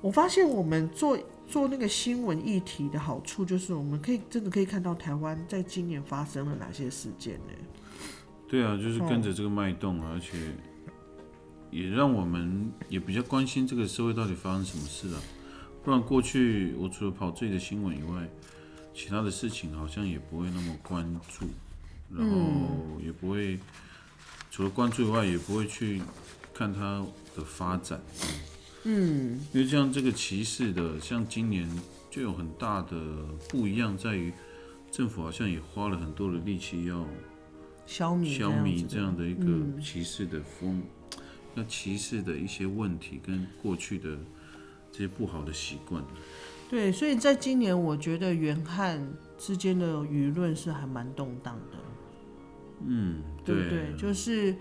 [0.00, 7.52] 我发现我们做做那个新闻议题的好处，就是我们可以真的可以看到台湾在今年发生了哪些事件呢？
[8.48, 10.38] 对啊，就是跟着这个脉动啊，而且
[11.70, 15.20] 也让我们也比较关心这个社会到底发生什么事啊。
[15.84, 18.28] 不然过去我除了跑自己的新闻以外，
[18.94, 21.46] 其他的事情好像也不会那么关注，
[22.14, 23.58] 然后也不会
[24.50, 26.00] 除了关注以外，也不会去
[26.54, 28.00] 看它的发展。
[28.22, 28.28] 嗯，
[28.90, 31.68] 因为像这个歧视的，像今年
[32.10, 32.96] 就有很大的
[33.48, 34.32] 不一样，在于
[34.90, 37.06] 政府好像也花了很多的力气要
[37.86, 40.82] 消弭消弭这这样样的一个歧视的风，
[41.54, 44.16] 那歧视的一些问题跟过去的
[44.90, 46.02] 这些不好的习惯。
[46.70, 49.06] 对，所以在今年，我觉得原汉
[49.38, 51.78] 之间的舆论是还蛮动荡的，
[52.86, 53.94] 嗯，对不对？
[53.96, 54.54] 就是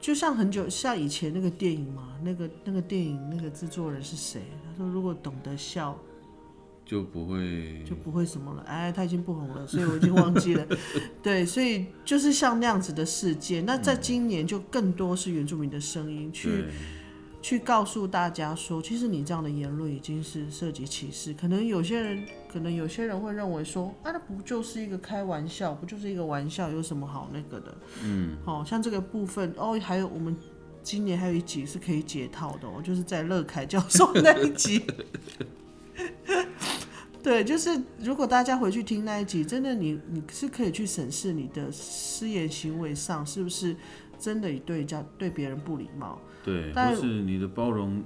[0.00, 4.42] 就像很久像以前那个电影嘛，那个那个电影那个制作人是谁？
[4.64, 5.98] 他说如果懂得笑，
[6.84, 8.62] 就不会就不会什么了。
[8.62, 10.66] 哎，他已经不红了，所以我已经忘记了。
[11.22, 16.64] 对，所以就是像那样子的事件，那在今年就更多是原住民的声音去。
[17.42, 21.32] 去告诉大家说，其实你这样的言论已经是涉及歧视。
[21.32, 22.26] 可能有些人，
[22.56, 27.76] 可能有些人会认为说，啊，那不就是一个开玩笑，不就是一个玩笑，有什么好那个的？
[28.02, 30.34] 嗯，好、像这个部分哦，还有我们
[30.82, 34.82] 今年还有一集是可以解套的哦，就是在乐凯教授那一集。
[37.22, 43.76] 对，就是如果大家回去听那一集，真的你你是可以去审视你的失言行为上是不是
[44.18, 46.18] 真的对人家对别人不礼貌。
[46.42, 48.02] 对，但或是你的包容，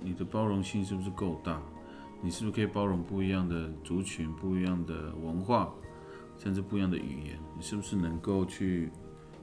[0.00, 1.62] 你的包容性是不是够大？
[2.20, 5.72] 你是不是可以包容不一样的族群、不一样的文化，
[6.36, 7.38] 甚至不一样的语言？
[7.56, 8.90] 你是不是能够去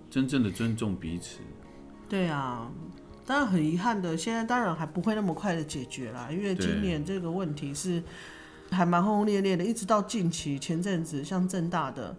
[0.09, 1.39] 真正的尊重彼此？
[2.07, 2.69] 对啊，
[3.25, 8.03] 当然很遗憾的，现在当然还不会那么快的解决啦，因为今年这个问题是
[8.69, 12.15] 还蛮轰轰烈烈的，一直到近期前阵子像正大的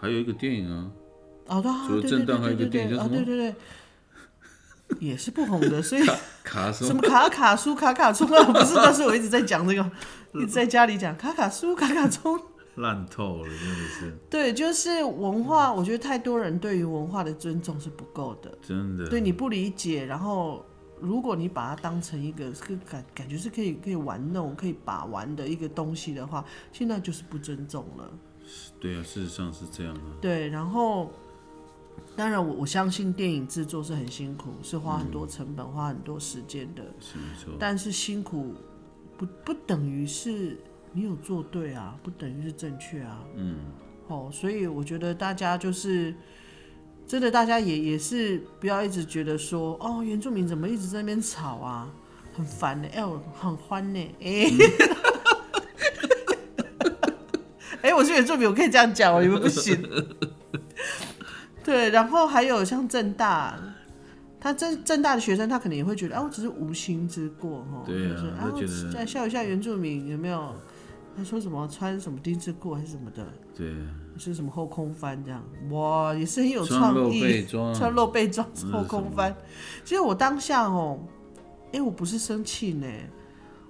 [0.00, 0.90] 还有一个电影啊，
[1.46, 3.54] 哦，对啊，除了正大还有一个电影叫什么对对对，
[5.00, 6.02] 也是不红的，所以
[6.42, 9.90] 卡什什么卡卡苏卡卡冲啊，不是，但是我一直在讲这个，
[10.34, 12.40] 一直在家里讲卡卡苏卡卡冲。
[12.76, 18.56] 烂透了，真的是 对，就是文化，我觉得太多人对于文化的尊重是不够的。
[18.62, 19.08] 真的。
[19.08, 20.64] 对你不理解，然后
[21.00, 28.08] 如果你把它当成一个是感感觉是可以可以玩弄、可以把玩的一个东西的话，现在就是不尊重了。
[28.78, 30.14] 对啊，事实上是这样啊。
[30.20, 31.12] 对，然后
[32.18, 37.52] 当然我我相信电影制作是很辛苦，是花很多成本、花很多时间的，是没错。
[37.60, 38.56] 但是辛苦
[39.16, 40.58] 不不等于是
[40.92, 43.24] 你有做对啊，不等于是正确啊。
[43.36, 43.58] 嗯，
[44.08, 46.12] 哦，所以我觉得大家就是
[47.06, 51.88] 真的，大家也也是不要一直觉得说，哦，原住民怎么一直在那边吵啊，
[52.34, 54.50] 很烦呢、哎、我很欢呢、哎、
[57.82, 59.80] 哎、我是原住民，我可以这样讲哦，你们不行。
[61.68, 63.58] 对，然后还有像正大，
[64.40, 70.54] 他正正大的学生，他可能也会觉得，啊，我只是无心之过哈，对啊就是他觉得我再笑一下原住民有没有？
[71.16, 73.74] 他说什么穿什么丁字裤还是什么的，对，
[74.16, 75.42] 是什么后空翻这样？
[75.70, 77.44] 哇，也是很有创意。
[77.74, 79.36] 穿露背装是后空翻，
[79.84, 80.98] 其实我当下哦，
[81.72, 82.86] 哎、我不是生气呢，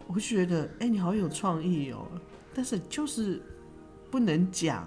[0.07, 2.07] 我会觉得，哎、你好有创意哦，
[2.55, 3.43] 但是就是
[4.11, 4.87] 不能讲，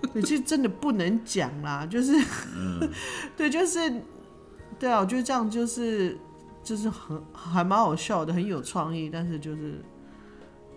[0.14, 2.12] 你其实真的不能讲啦，就是，
[2.56, 2.90] 嗯。
[3.36, 3.92] 对，就是，
[4.78, 6.16] 对啊，我觉得这样就是
[6.62, 9.80] 就是很还蛮好笑的，很有创意，但是就是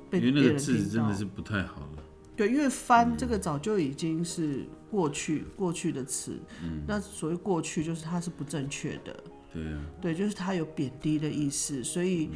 [0.09, 2.03] 被因为那个别人听到字真的是不太好了。
[2.35, 6.39] 对，因为翻这个早就已经是过去过去的词，
[6.87, 12.29] 那所谓过去就是它是不正确的，对啊，对，就是它有贬低的意思，所以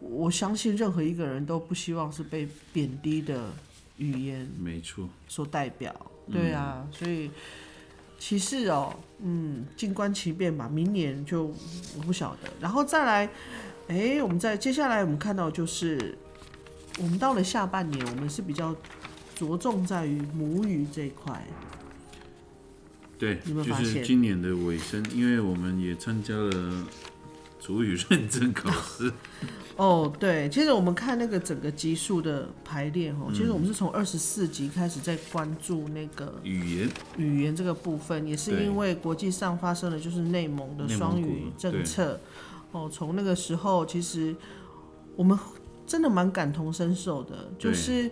[0.00, 3.52] 我相信任何一个人都不希望是被贬低的
[4.00, 5.08] 语言没错。
[5.28, 5.94] 所代表，
[6.32, 7.30] 对啊，所以
[8.18, 11.44] 歧视哦，嗯，静观其变吧，明年就
[11.96, 13.30] 我不晓得，然后再来，
[13.88, 16.18] 哎，我们在接下来我们看到就是，
[16.98, 18.74] 我们到了下半年，我们是比较
[19.34, 21.46] 着重在于母语这一块，
[23.18, 26.86] 对，有没有就是今年的尾声，因为我们也参加了
[27.58, 29.12] 主语认证考试，
[29.80, 42.20] 哦，对，其实我们看那个整个集数的排列哦，其实我们是从二十四集开始在关注那个语言语言这个部分，也是因为国际上发生了就是内蒙的双语政策，
[42.72, 44.36] 哦，从那个时候其实
[45.16, 45.38] 我们
[45.86, 48.10] 真的蛮感同身受的，就是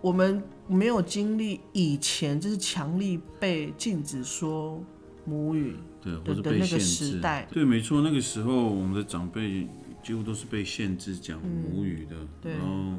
[0.00, 4.82] 我们没有经历以前就是强力被禁止说
[5.24, 6.84] 母语，对，的或者的那个被限制。
[6.84, 9.68] 时代对，没错，那个时候我们的长辈
[10.02, 12.98] 几乎都是被限制讲母语的，嗯对然后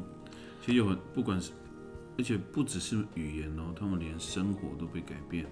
[0.64, 1.52] 其实有很不管是，
[2.16, 5.46] 而且不只是语言哦，他们连生活都被改变。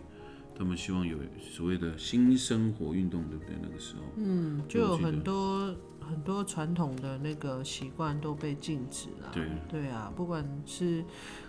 [0.54, 3.54] 他们希望有所谓的新生活运动，对不对？
[3.60, 9.30] 那个时候，嗯，就有很多很多传统的那个习惯都被禁止了。
[9.32, 11.02] 对对啊，不管是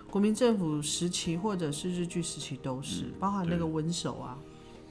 [0.10, 4.40] 国民政府时期或者是日据时期都是，包含那个对文手啊，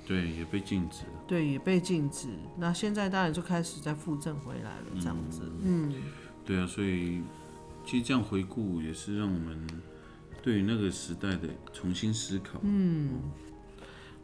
[0.07, 1.25] 对，也被禁止了。
[1.27, 2.29] 对，也被禁止。
[2.59, 5.43] 那现在当然就开始在复正回来了，这样子。
[5.62, 5.93] 嗯，
[6.45, 7.23] 对啊，所以
[7.85, 9.67] 其实这样回顾也是让我们
[10.43, 12.59] 对于那个时代的重新思考。
[12.62, 13.21] 嗯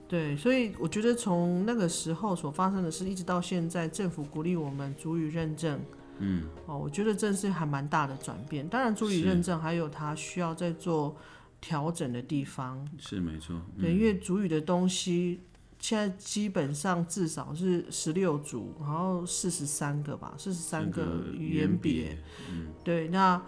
[0.09, 5.79] 对，所以我觉得从那个时候所发生的事，一直到现在，政府鼓励我们主语认证。
[6.19, 8.67] 嗯，哦，我觉得这是还蛮大的转变。
[8.67, 11.15] 当然，主语认证还有它需要再做
[11.61, 12.89] 调整的地方。
[12.99, 13.61] 是没错。
[13.79, 15.41] 对，因为主语的东西
[15.79, 22.19] 现在基本上至少是十六组，然后四十三个吧，四十三个语言别。
[22.51, 23.41] 嗯，对，那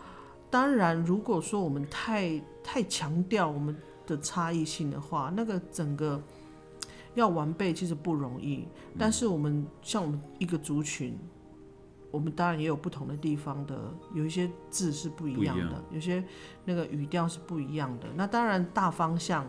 [0.49, 6.23] 当然，如果说我们太太强调我们的差异性的话，那个整个
[7.15, 8.67] 要完备其实不容易。
[8.99, 11.19] 但是我们像我们一个族群，
[12.11, 16.25] 我们当然也有不同的地方的，有一些字是不一样的，有些
[16.65, 18.07] 那个语调是不一样的。
[18.15, 19.47] 那当然大方向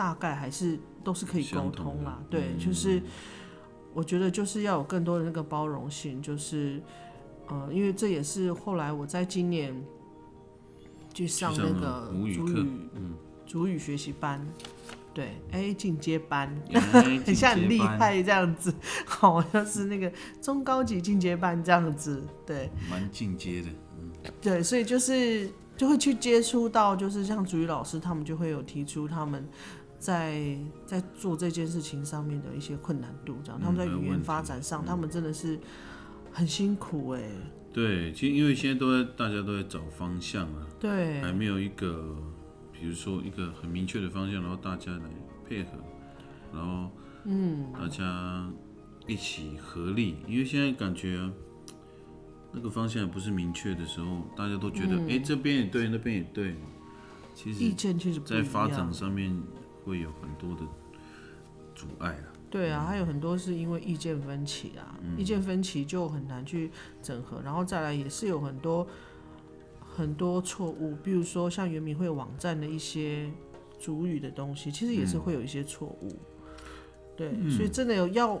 [0.00, 2.18] 大概还是都是可以沟通啦。
[2.30, 3.02] 对，嗯就是
[3.92, 6.80] 我觉得就是要有更多的那个包容性，就是
[7.48, 9.78] 呃，因为这也是后来我在今年
[11.12, 14.40] 去上那个母语课主语嗯，主语学习班，
[15.12, 16.80] 对，哎，进阶班，哎
[17.26, 17.78] 很像很厉。
[17.78, 18.72] 害这样子，
[19.04, 20.10] 好像是那个
[20.40, 23.68] 中高级进阶班这样子，对蛮进阶的。
[24.40, 29.46] 对，所以就是就会去接触到，就是像主语老师他们就会有提出他们
[30.00, 35.60] 在在做这件事情上面的一些困难度，这样、嗯他们在语言发展上，他们真的是
[36.32, 37.22] 很辛苦哎、
[37.72, 42.16] 对，其实因为现在都在大家都在找方向啊，对还没有一个，
[42.72, 45.04] 比如说一个很明确的方向，然后大家来
[45.46, 45.70] 配合，
[46.52, 46.90] 然后
[47.24, 48.50] 嗯，大家
[49.06, 51.30] 一起合力，因为现在感觉啊、
[52.52, 56.56] 那个方向不是明确的时候，大家都觉得哎、诶这边也对，那边也对，
[57.34, 58.90] 其实意见其实不一在发展。
[58.92, 59.30] 上面
[59.84, 60.62] 会有很多的
[61.74, 62.26] 阻碍啊。
[62.50, 66.70] 对啊，还有很多是因为意见分歧啊，嗯意见分歧就很难去
[67.02, 68.86] 整合，然后再来也是有很多
[69.96, 73.30] 很多错误，比如说像原民会网站的一些
[73.78, 76.18] 主语的东西，其实也是嗯会有一些错误。
[77.16, 78.40] 对，所以真的有要。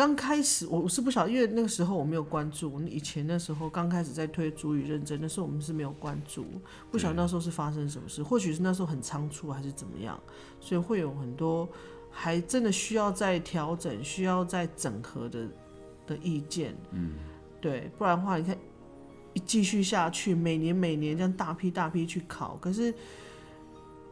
[0.00, 2.80] 刚开始我是不晓得，因为那个时候我没有关注。
[2.84, 6.46] 以前那时候刚开始在推主语认证，那时候我们是没有关注，
[6.90, 10.18] 不晓得那时候是发生什么事，或许是那时候很仓促还是怎么样，
[10.58, 11.68] 所以会有很多
[12.10, 15.46] 还真的需要再调整、需要再整合的
[16.06, 16.74] 的意见。
[16.92, 17.10] 嗯，
[17.60, 18.56] 对，不然的话，你看
[19.34, 22.94] 一继续下去，每年每年这样大批大批去考，可是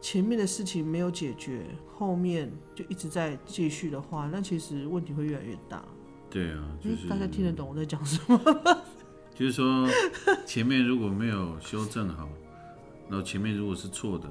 [0.01, 1.65] 前面的事情没有解决，
[1.97, 5.83] 后面就一直在继续的话，那其实问题会越来越大。
[6.29, 8.39] 对啊，就嗯是大家听得懂我在讲什么？
[9.35, 9.87] 就是说，
[10.45, 12.29] 前面如果没有修正好，
[13.09, 14.29] 然后前面如果是错的，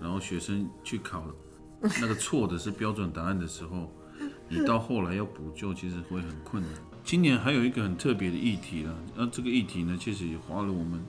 [0.00, 1.24] 然后学生去考
[2.00, 3.90] 那个错的是标准答案的时候，
[4.48, 6.72] 你到后来要补救，其实会很困难。
[7.04, 11.02] 今年还有一个很特别的议题啦，那这个议题呢，其实也花了我们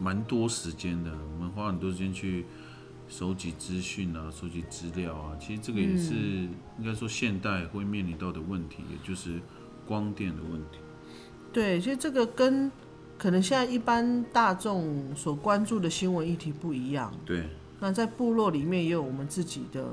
[0.00, 2.44] 蛮多时间的，我们花很多时间去
[3.12, 5.36] 收集资讯啊，收集资料啊。
[5.38, 9.38] 其实这个也是、应该说现代会面临到的问题，也就是
[9.86, 10.78] 光电的问题。
[11.52, 12.72] 对，其实这个跟
[13.18, 17.12] 可能现在一般大众所关注的新闻议题不一样。
[17.26, 17.44] 对，
[17.80, 19.84] 那在部落里面也有我们自己的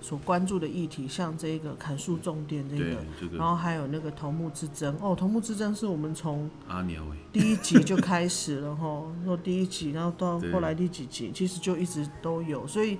[0.00, 3.42] 所关注的议题，像这个砍树重点这个，，然这个。
[3.42, 4.96] 后还有那个头目之争。
[5.00, 12.98] 哦，头目之争是我们从阿鸟哎、第一集就开始了哈， 说第一集，然后到后来第几集，其实就一直都有，所以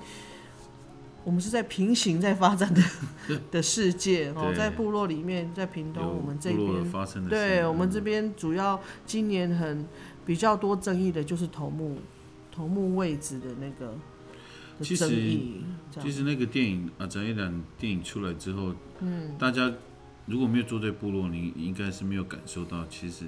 [1.24, 2.82] 我们是在平行在发展的
[3.50, 9.86] 的世界哦，在部落里面，在屏东我们这边对我们这嗯边主要今年很
[10.24, 11.99] 比较多争议的就是头目
[12.51, 13.94] 头目位置的那个
[14.79, 15.64] 的其实争议，
[16.01, 19.72] 其实那个电影啊，张一兰电影出来之后，嗯，大家
[20.26, 23.26] 如果没有住在部落，你应该是没有感受到，其实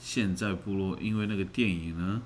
[0.00, 2.22] 现在部落因为那个电影呢，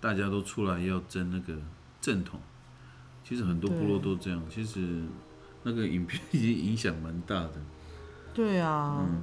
[0.00, 1.60] 大家都出来要争那个
[2.00, 2.40] 正统，
[3.22, 5.02] 其实很多部落都这样，其实
[5.62, 7.54] 那个影片已经影响蛮大的，
[8.32, 9.22] 对啊，嗯。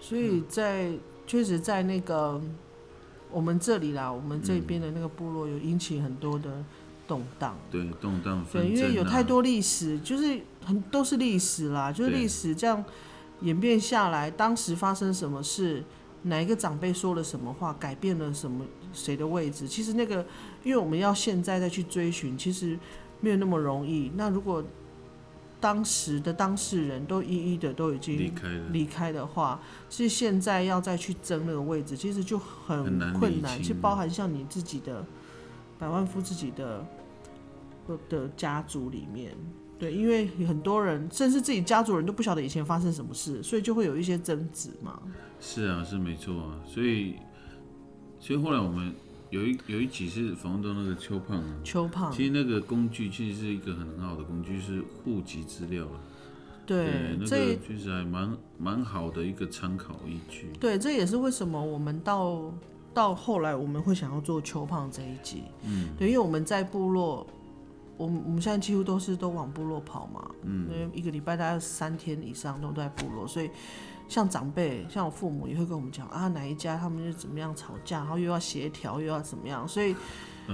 [0.00, 0.92] 所以在
[1.26, 2.40] 确实在那个
[3.32, 6.64] 我们这里啦，我们这边的那个部落有引起很多的
[7.08, 7.58] 动荡。
[7.70, 12.84] 对，动荡对，因为有太多历史，就是很都是历史啦，就是历史这样
[13.40, 15.82] 演变下来，当时发生什么事，
[16.22, 20.24] 哪一个长辈说了什么话，改变了什么谁的位置，其实那个，
[20.62, 22.78] 因为我们要现在再去追寻，其实
[23.20, 24.12] 没有那么容易。
[24.14, 24.62] 那如果
[25.60, 35.04] 当时的当事人都一一的都已经离经开了，离开的话，其实现在要再去争那个位置，其实就很困难，清其实包含像你自己的
[35.76, 36.86] 百万富自己的
[37.88, 39.32] 的的家族里面，
[39.78, 45.00] 对，因为很多人甚至自己家族人都不晓得以前发生什么事，所以就会有一些争执嘛。
[45.40, 47.16] 是啊，是没错啊，所以，
[48.20, 48.92] 所以后来我们
[49.30, 56.00] 有一有一集是访问到那个邱胖啊，邱胖，其实那个工具其实是一个很好的工具，是户籍资料了。
[56.66, 60.50] 对，那这个其实还蛮蛮好的一个参考依据。
[60.60, 62.52] 对，这也是为什么我们到
[62.92, 65.44] 到后来我们会想要做邱胖这一集。
[65.64, 67.26] 嗯，对，因为我们在部落，
[67.98, 70.30] 我们我们现在几乎都是都往部落跑嘛。
[70.42, 73.50] 嗯，因为一个礼拜大概三天以上都在部落，所以
[74.08, 79.94] 像长辈，像我父母也会跟我们讲啊，哪一家他们就怎么样吵架，然后又要协调，又要怎么样，所以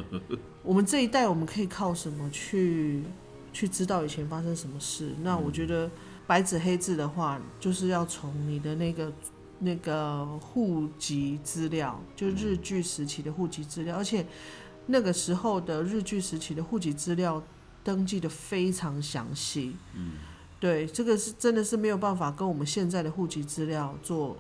[0.65, 3.05] 我们这一代我们可以靠什么去
[3.53, 5.15] 去知道以前发生什么事？
[5.23, 5.89] 那我觉得
[6.27, 9.13] 白纸黑字的话，就是要从你的那个
[9.61, 14.27] 那个户籍资料，就日据时期的户籍资料，而且
[14.87, 17.43] 那个时候的日据时期的户籍资料
[17.83, 19.77] 登记的非常详细。
[19.95, 20.13] 嗯，
[20.61, 24.37] 对，这个是真的是没有办法跟我们现在的户籍资料做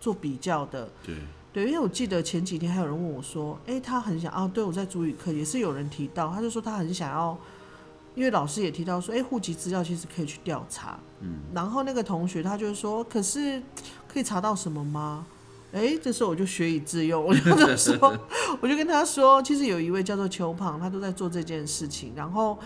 [0.00, 0.88] 做比较的。
[1.04, 1.16] 对，
[1.52, 7.38] 对，因为我记得前几天还有人问我说，诶，他很想啊，对我在主语课也是有人提到，他就说他很想要，
[8.14, 13.62] 因为老师也提到说，诶，户籍资料其实可以去调查，嗯，然后那个同学他就说，可是
[14.08, 15.26] 可以查到什么吗？
[15.72, 18.18] 诶，这时候我就学以致用， 我就说，
[18.60, 22.58] 我就跟他说，其实有一位叫做邱胖，他都在做这件事情，然后。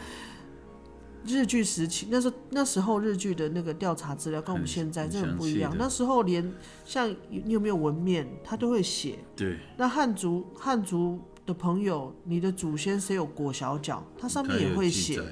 [1.27, 6.51] 日剧时期，那时候那时候日剧的那个调查资料跟我们现在很真的很不一样那时候连
[6.87, 9.19] 像你有没有纹面，他都会写。
[9.37, 15.23] 对，那汉族汉族的朋友，你的祖先谁有裹小脚，他上面也会写。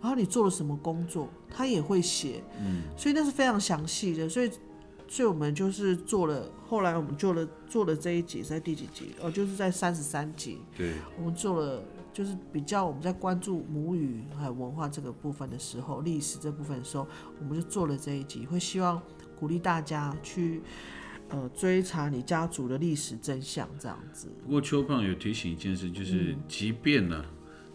[0.00, 2.40] 然后你做了什么工作，他也会写。
[2.60, 4.28] 嗯，所以那是非常详细的。
[4.28, 4.48] 所以，
[5.12, 9.10] 所以我们就是做了，后来我们做了做了这一集，在第几集？
[9.20, 10.56] 哦，就是在三十三集。
[10.74, 11.84] 对，我们做了，
[12.14, 17.06] 就是比较我们在关注母语还有文化这个部分的时候，历史这部分的时候，
[17.38, 19.02] 我们就做了这一集，会希望
[19.38, 20.62] 鼓励大家去
[21.28, 24.28] 呃追查你家族的历史真相，这样子。
[24.42, 27.22] 不过邱胖有提醒一件事，就是即便呢、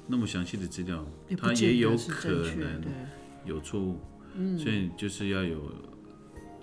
[0.07, 1.05] 那么详细的资料，
[1.37, 2.91] 它也有可能对，
[3.45, 3.99] 有错误，
[4.57, 5.71] 所以就是要有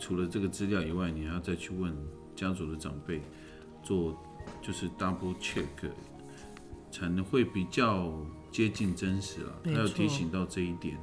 [0.05, 1.96] 除了这个资料以外，你还要再去问
[2.36, 3.22] 家族的长辈，
[3.82, 4.14] 做
[4.61, 5.64] 就是 double check，
[6.92, 8.12] 才能会比较
[8.52, 9.59] 接近真实了。
[9.64, 10.98] 他没有提醒到这一点，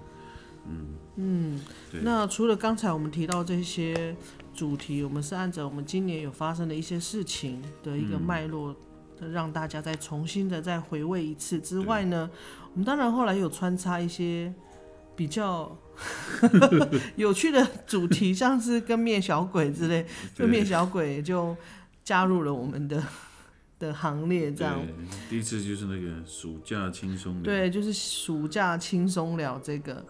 [0.69, 1.59] 嗯嗯
[2.03, 4.15] 那除了刚才我们提到这些
[4.53, 8.75] 主题，我们是按照我们今年有发生的一些事情的一个脉络，
[9.31, 12.29] 让大家再重新的再回味一次之外呢，
[12.71, 14.53] 我们当然后来有穿插一些
[15.15, 15.77] 比较
[17.15, 20.03] 有趣的主题，像是跟面小鬼之类，
[20.33, 21.55] 就对面小鬼就
[22.03, 23.03] 加入了我们的
[23.79, 24.79] 的行列，这样。
[25.29, 27.43] 第一次就是那个暑假轻松聊。
[27.43, 30.05] 对，就是暑假轻松聊这个，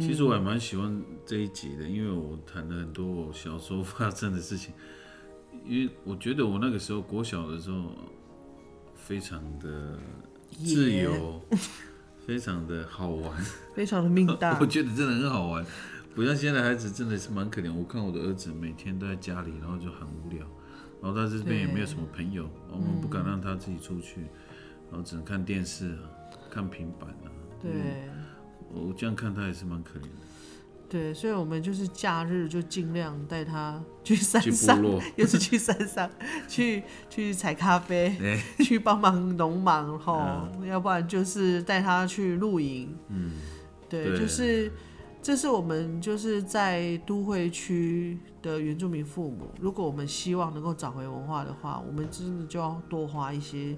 [0.00, 4.72] 其实我还蛮喜欢这一集的，因为我谈了很多我小时候发生的事情。
[5.64, 7.90] 因为我觉得我那个时候国小的时候，
[8.96, 9.98] 非常的
[10.50, 11.40] 自也由，
[12.26, 13.44] 非常的好玩。
[13.74, 14.66] 非常的命大 我。
[14.66, 15.64] 觉得真的很好玩，
[16.14, 17.72] 不像现在孩子真的是蛮可怜。
[17.72, 20.46] 我看我的儿子每天都在家里，然后就很无聊，
[21.02, 24.20] 然后他这边也没有什么朋友，我们不敢让他自己出去，
[24.90, 26.10] 然后只能看电视啊，
[26.50, 27.30] 看平板啊。
[27.60, 27.72] 对。
[28.70, 30.23] 我这样看他也是蛮可怜的。
[30.94, 36.08] 对，所以我们就是假日就尽量带他去山上，落， 又是去山上，
[36.46, 40.22] 去去采咖啡，哎，去帮忙农忙 吼，
[40.64, 42.96] 要不然就是带他去露营。
[43.08, 43.32] 嗯，
[43.88, 44.70] 对，对就是
[45.20, 53.76] 这是我们就是在都会区的原住民父母，如果我们希望能够找回文化的话，我们真的就要多花一些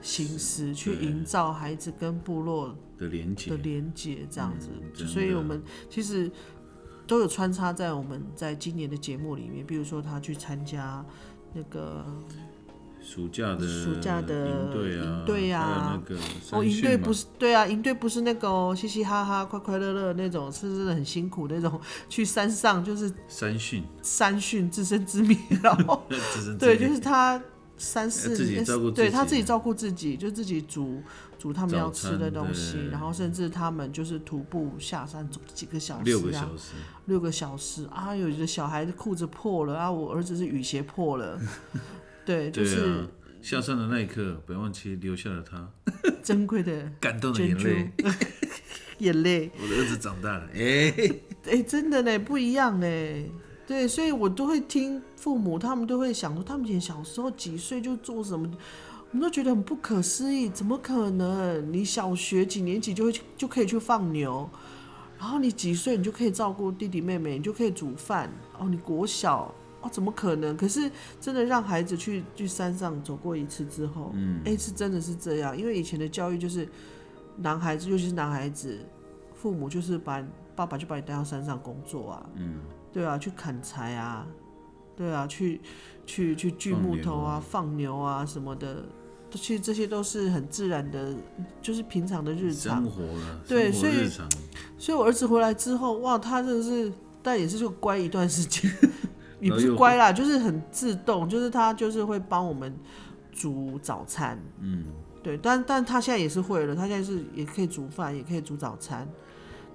[0.00, 4.68] 心思去营造孩子跟部落的连接的，连接，这样子。
[4.98, 6.30] 嗯所以我们其实
[7.06, 11.04] 都有穿插在我们在今年的节目里面，比如说他去参加
[11.52, 12.04] 那个
[13.02, 16.00] 暑假的暑假的营队啊，营队啊。
[16.00, 26.06] 那个哦，山营队，不是对啊，营队不是那个哦，嘻嘻哈哈、快快乐乐那种，是真的很辛苦那种，去山上就是山训，山训自生自灭，然后
[26.60, 27.42] 对，就是他
[27.80, 31.02] 三四自己年照顾自己对他自己照顾自己，就自己煮
[31.38, 36.72] 煮他们要吃的东西，然后甚至他们就是徒步下山走几个小时、啊，六个小时，
[37.06, 37.88] 六个小时。
[37.90, 41.40] 啊，有的小孩的裤子破了啊，我儿子是雨鞋破了，
[42.26, 43.06] 对，就是啊。
[43.40, 45.66] 下山的那一刻，北万七留下了他。
[46.22, 47.90] 珍贵的感动的眼泪。
[48.98, 50.92] 眼泪，我的儿子长大了，哎、
[51.46, 53.24] 哎、真的呢，不一样哎。
[53.70, 58.50] 对，所以我都会听父母，他们都会想说，他们以前小时候几岁就做什么，
[59.12, 61.72] 我们都觉得很不可思议，怎么可能？
[61.72, 64.50] 你小学几年级就会去就可以去放牛，
[65.20, 70.56] 然后你几岁你就可以照顾弟弟妹妹，你就可以煮饭哦，你国小哦，怎么可能？
[70.56, 70.90] 可是
[71.20, 76.68] 真的让孩子去去山上走过一次之后，嗯，哎，是真的是这样，因为以前的教育就是
[77.36, 78.76] 男孩子，尤其是男孩子，
[79.32, 80.20] 父母就是把
[80.56, 82.56] 爸爸就把你带到山上工作啊，嗯，
[82.92, 84.26] 对啊，去砍柴啊，
[84.96, 85.60] 对啊，去
[86.06, 88.84] 去去锯木头啊，放牛啊什么的，
[89.30, 91.14] 其实这些都是很自然的，
[91.62, 92.90] 就是平常的日常生。
[92.90, 94.08] 活了，对所以
[94.76, 98.70] 所以我儿子回来之后，哇，他真的是，但也是就乖一段时间，
[99.40, 102.74] 也不是乖啦，就是很自动，就是他就是会帮我们
[103.32, 104.84] 煮早餐，嗯，
[105.22, 109.08] 对，但但他现在也是会了，他现在是也可以煮饭，也可以煮早餐，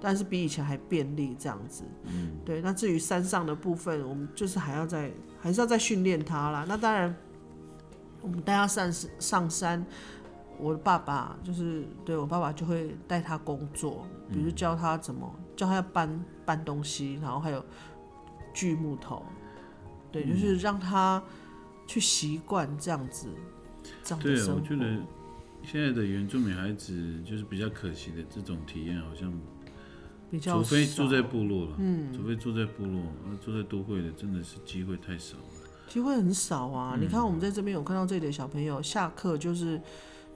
[0.00, 1.84] 但是比以前还便利这样子。
[2.04, 2.60] 嗯，对。
[2.60, 6.64] 那至于山上的部分，我们就是还要再还是要再训练他啦。
[6.68, 7.14] 那当然，
[8.20, 9.84] 我们带他上上山，
[10.58, 17.64] 我的爸爸就是对我爸爸就会带他工作，比如教他怎么教他要搬搬东西，然后还有
[18.54, 19.24] 锯木头，
[20.10, 21.22] 对，就是让他
[21.86, 23.28] 去习惯这样子。
[24.02, 24.52] 这样的对。
[24.52, 24.98] 我觉得
[25.62, 29.32] 现在的原住民孩子就是比较可惜的这种体验，好像
[30.30, 35.44] 比较除非住在部落了，嗯，除非住在部落，而住在都会的真的是机会太少了。
[35.88, 36.96] 机会很少啊。
[37.00, 39.80] 你看我们在这边有看到这里的小朋友，下课就是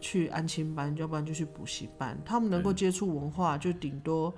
[0.01, 2.17] 去安亲班，要不然就去补习班。
[2.25, 4.33] 他们能够接触文化，就顶多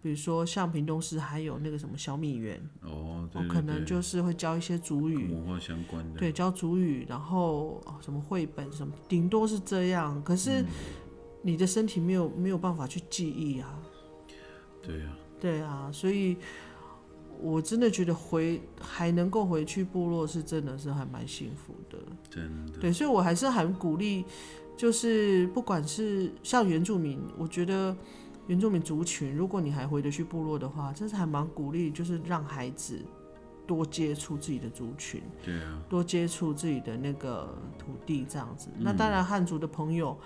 [0.00, 10.22] 比如说像屏东市还有那个什么小米园，哦，对哦，对可能就是会教一些族跟语，文化相关的，对，教主语，然后、哦什么绘本什么，顶多是这样。
[10.22, 10.64] 可是
[11.42, 13.76] 你的身体没有没有办法去记忆啊。
[14.86, 16.36] 对啊，对啊，所以
[17.40, 21.98] 我真的觉得回还能够回去部落是真的是还蛮幸福的。
[22.30, 24.24] 真的，对，所以我还是很鼓励，
[24.76, 27.94] 就是不管是像原住民，我觉得
[28.46, 32.98] 原住民族群，如果你还回得去部落的话，真是还蛮鼓励，就是让孩子
[33.66, 38.68] 多接触自己的族群，对啊，多接触自己的那个土地这样子。
[38.78, 40.16] 那当然，汉族的朋友，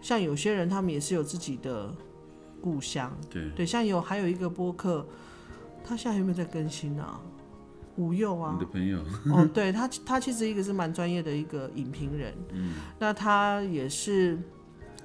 [0.00, 1.94] 像有些人他们也是有自己的
[2.60, 5.06] 故乡，对，对，像有还有一个播客，
[5.84, 7.20] 他现在有没有在更新啊？
[7.96, 8.56] 吴佑啊。
[8.58, 8.98] 你的，朋友，
[9.32, 14.38] 哦，对他，他其实一个是蛮专业的一个影评人，嗯，那他也是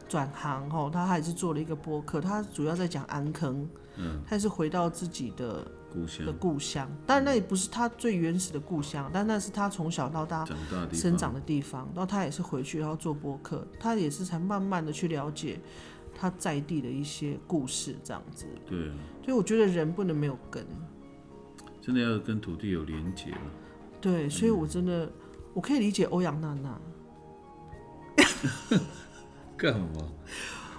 [0.08, 6.26] 转行哦，他还是做了一个播客，他主要在讲安坑，嗯，他是回到自己的故乡。
[6.26, 10.46] 的故乡，当然那也不是他最原始的故乡，但那是他从小到大
[10.92, 15.60] 生长的地方，然后他也是回去然后做播客，他也是才慢慢的去了解
[16.14, 18.94] 他在地的一些故事这样子，对啊，
[19.24, 20.66] 所以我觉得人不能没有根。
[21.82, 23.38] 真的要跟土地有连结了。
[24.00, 25.12] 对，所以我真的
[25.54, 26.80] 我可以理解欧阳娜娜，
[29.58, 29.88] 干嘛？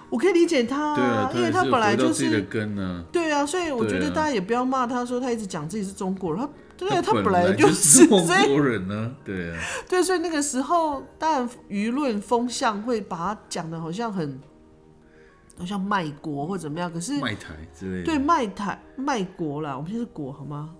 [0.09, 9.59] 我可以理解她、对啊，因为他本来就是根呢、对啊，所以我觉得大家也不要骂他说他一直讲自己是中国人，她对啊，她本本来就就是中国人呢、对啊，
[9.89, 14.39] 对，所以那个时候当然舆论风向会把他讲的好像很
[15.57, 18.05] 好像卖国或怎么样，可是卖台之类的。
[18.05, 20.75] 对卖台卖国啦，我们现在是国好吗？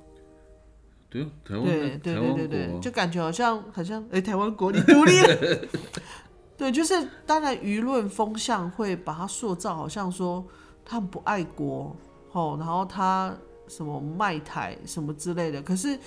[1.09, 5.59] 对啊，台湾对对对对对，就感觉好像好像哎、台湾国你独立了。
[6.57, 10.45] 对，就是当然舆论风向会把它塑造，好像说
[10.84, 11.95] 他们不爱国
[12.32, 13.34] 哦，然后他
[13.67, 15.61] 什么卖台什么之类的。
[15.61, 15.97] 可是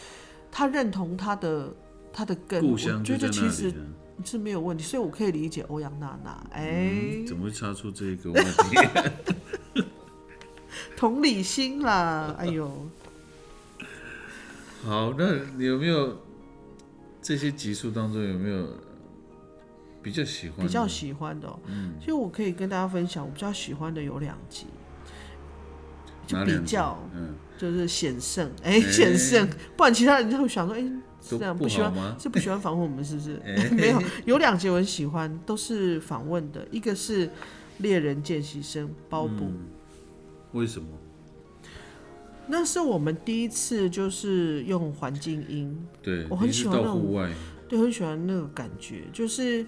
[0.50, 1.72] 他认同他的
[2.12, 3.78] 他的根，故我觉得其实的。
[4.24, 6.46] 是没有问题，所以我可以理解欧阳娜娜。
[6.50, 9.84] 哎、嗯，怎么会插出这个问题？
[10.96, 12.70] 同理心啦，哎呦，
[14.84, 16.16] 好，那你有没有
[17.22, 18.68] 这些集数当中有没有
[20.02, 20.66] 比较喜欢？
[20.66, 24.66] 比较喜欢的、哦，嗯，其实我可以跟大家分享，我比较喜欢的有两集，
[26.26, 26.98] 就比较。
[27.14, 33.40] 嗯，就是险胜，哎、险胜，不然其他人就会想说，哎、是这样不喜欢是不喜欢访问我们是不是？
[33.44, 33.70] 哎。
[33.74, 37.30] 没有，有两节我很喜欢，都是访问的，一个是
[37.78, 39.58] 猎人见习生包布，嗯
[40.52, 40.88] 为什么？
[42.50, 47.30] 那是我们第一次就是用环境音，对，我很喜欢那种
[47.68, 49.66] 对，很喜欢那个感觉，就是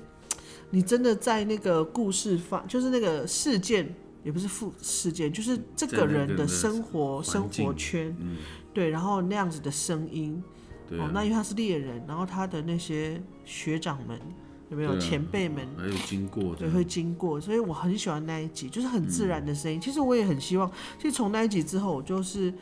[0.71, 3.95] 你真的在那个故事发，就是那个事件，
[4.25, 8.39] 也不是副事件，就是这个人的生活生活圈，嗯，
[8.73, 10.49] 对，然后那样子的声音，哦，
[10.91, 14.21] 对啊，那因为他是猎人，然后他的那些学长们
[14.69, 15.67] 有没有、对啊前辈们？
[15.79, 19.79] 还有经过对，的，会经过，所以我很喜欢那一集，就是很自然的声音。
[19.79, 22.53] 嗯其实我也很希望，其实从那一集之后，我就是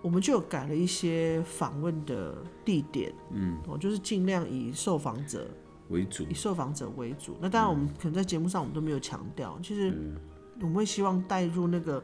[0.00, 5.50] 我们就有改了一些访问的地点，嗯，我就是尽量以受访者
[5.88, 7.36] 为主以，受访者为主。
[7.40, 9.92] 那当然，我们可能在节目上我们都没有强调，其实
[10.60, 12.02] 我们会希望带入那个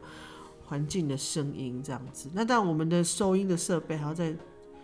[0.65, 2.29] 环境的声音这样子。
[2.35, 4.35] 那当然，我们的收音的设备还要再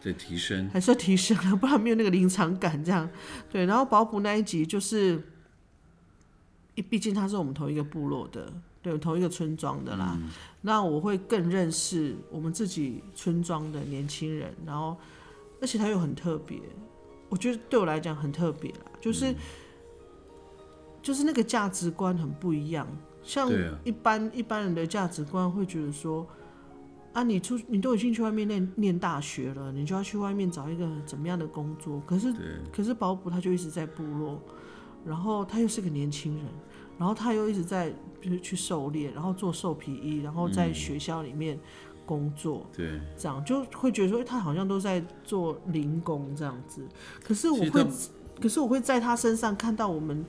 [0.02, 2.82] 在提升，还是要提升了，不然没有那个临场感。
[2.84, 3.08] 这样
[3.50, 5.22] 对，然后保普那一集就是，
[6.74, 10.18] 毕毕竟他是我们同一个部落的，对，同一个村庄的啦。
[10.62, 14.96] 那我会更认识我们自己村庄的年轻人，然后
[15.60, 16.58] 而且他又很特别，
[17.28, 19.34] 我觉得对我来讲很特别啦，就是、
[21.00, 22.86] 就是那个价值观很不一样。
[23.22, 23.48] 像
[23.84, 26.26] 一般、一般人的价值观会觉得说，
[27.12, 32.02] 啊，你出你都已经去外面念念大学了，你就要去外面找一个怎么样的工作？
[32.06, 32.32] 可是，
[32.72, 34.40] 可是保普他就一直在部落，
[35.04, 36.46] 然后他又是个年轻人，
[36.98, 41.58] 然后他又一直在就是去狩猎，然后做兽皮衣，然后在学校里面
[42.06, 46.82] 工作，对，这样就会觉得说，诶他好像都在做零工这样子。
[47.22, 47.86] 可是我会
[48.40, 50.24] 可是我会在他身上看到我们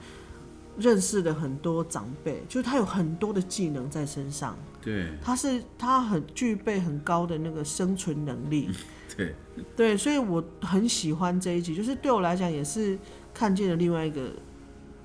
[0.78, 8.70] 认识的很多长辈，就是他有很多的技能在身上，对，他是他很具备很高的那个生存能力。
[9.16, 9.36] 对，
[9.76, 12.98] 对，所以我很喜欢这一集，就是对我来讲也是
[13.34, 14.32] 看见了另外一个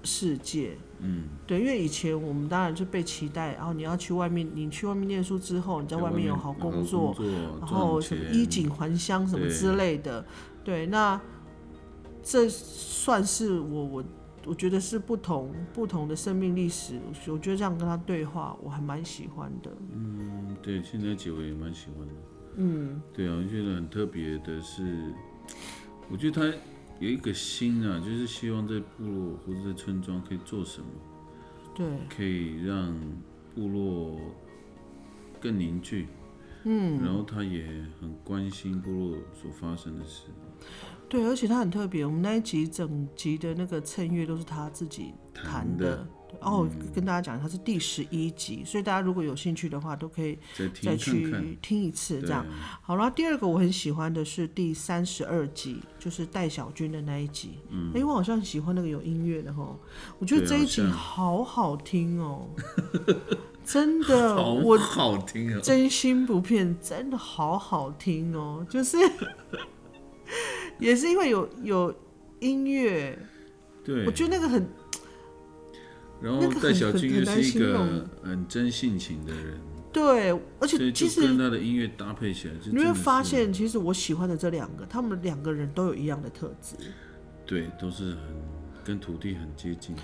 [0.02, 0.76] 世界。
[1.00, 7.24] 嗯，对，因为以前我们当然就被期待，然后你要去外面，你去外面念书之后，你在外面有好工作，作，
[7.60, 10.24] 然后什么衣锦还乡什么之类的。
[10.64, 11.20] 对，那
[12.22, 14.04] 这算是我我
[14.46, 19.70] 我觉得是不同不同的生命历史，我觉得这样跟他对话，我还蛮喜欢的。
[19.92, 22.14] 嗯，对，现在几位也蛮喜欢的。
[22.56, 25.12] 嗯，对啊，我觉得很特别的是，
[26.10, 26.58] 我觉得他
[26.98, 30.88] 有一个心啊，就是希望在部落或者在村庄可以做什么，
[31.74, 32.94] 对，可以让
[33.54, 34.18] 部落
[35.40, 36.08] 更凝聚。
[36.64, 37.64] 嗯，然后他也
[38.00, 40.24] 很关心部落所发生的事。
[41.08, 46.06] 对，而且他很特别，我们那一集整集的那个衬乐都是他自己弹的
[46.40, 50.38] 哦，跟大家讲，它是第十一集，所以大家如果有兴趣的话，都可以
[50.82, 52.20] 再去看，听一次。
[52.20, 52.46] 这对样
[52.82, 57.58] 好，然后第二个我很喜欢的是第三十二集，就是戴小军的那一集。
[57.70, 59.74] 嗯，哎，我好像很喜欢那个有音乐的哈，
[60.18, 62.46] 我觉得对这一集好好好听哦，
[63.64, 65.60] 真的， 好我好听哦。
[65.62, 68.96] 真心不骗，真的好好听哦，就是
[70.78, 71.94] 也是因为有有
[72.40, 73.18] 音乐，
[73.84, 74.68] 对，我觉得那个很
[76.20, 79.60] 然后戴小军很很难又是一个很真性情的人，
[79.92, 86.74] 对，而且其实跟他的音乐搭配起来，你会发现，其实我喜欢的这两个，他们两个人都有一样的特质，
[87.46, 88.18] 对，都是很
[88.84, 89.94] 跟土地很接近。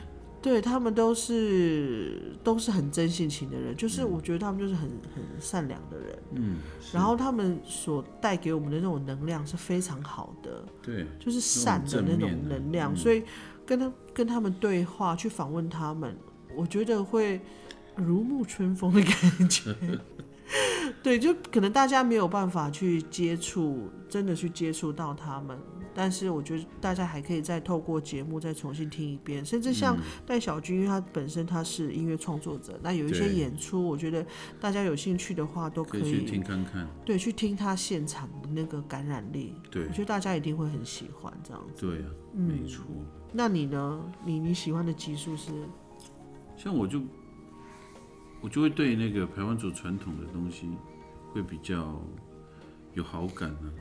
[0.45, 4.82] 对他们都是都是很真性情的人，就是我觉得他们就是很
[5.14, 6.59] 很善良的人，嗯，
[6.92, 12.97] 然后他们所带给我们的那种能量是非常好的，对，就是善的那种能量，嗯。
[12.97, 13.22] 所以
[13.64, 16.14] 跟他跟他们对话，去访问他们，
[16.55, 17.40] 我觉得会
[17.97, 19.74] 如沐春风的感觉。
[21.05, 25.59] 对，就可能大家没有办法去接触，真的去接触到他们，
[25.94, 29.94] 但是我觉得大家还可以再透过节目再重新听一遍，甚至像
[30.24, 34.24] 戴小军，因为他本身他是音乐创作者，那有一些演出，我觉得
[34.59, 36.88] 大家有兴趣的话都可可以去听看看。
[37.05, 41.86] 对去听他现场的那个感染力，对我觉得大家一定会很喜欢这样子。
[41.86, 42.82] 对啊，嗯没错。
[43.30, 44.00] 那你呢？
[44.24, 45.52] 你你喜欢的集数是？
[46.57, 47.02] 像我就
[48.40, 50.68] 我就会对那个台湾族传统的东西
[51.35, 52.01] 会比较
[52.95, 53.72] 有好感呢、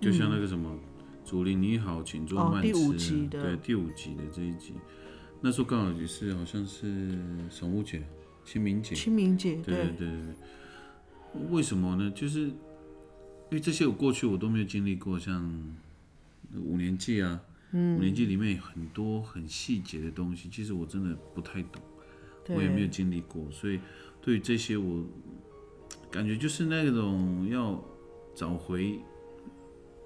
[0.00, 0.74] 就像那个什么
[1.26, 3.42] “祖林你好，请做慢吃、哦第五集的。
[3.42, 4.72] 对第五集的这一集，
[5.42, 7.18] 那时候刚好也是好像是
[7.50, 8.02] 神物节、
[8.46, 9.74] 清明节，清明节，对对。
[9.74, 10.08] 对对。
[10.08, 10.16] 对。
[11.50, 12.10] 为什么呢？
[12.12, 12.54] 就是因
[13.50, 15.52] 为这些我过去我都没有经历过，像
[16.54, 17.98] 五年纪啊，嗯。
[17.98, 21.82] 五年纪里面有很多很细节的东西，其实我真的不太懂，
[22.48, 23.78] 我也没有经历过，所以
[24.22, 25.04] 对于这些我
[26.10, 27.78] 感觉就是那种要
[28.34, 28.98] 找回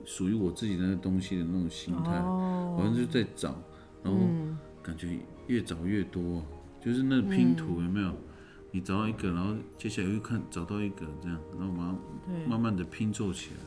[0.05, 3.55] 属于我自己的那东西的那种心态，哦，好像就在找，
[4.03, 4.59] 然后嗯。
[4.85, 6.45] 感觉越找越多，
[6.79, 8.15] 就是那个拼图有没有？
[8.71, 13.61] 你找到一个，然后接下来又看找到一个，这样，然后慢慢，慢慢的拼凑起来。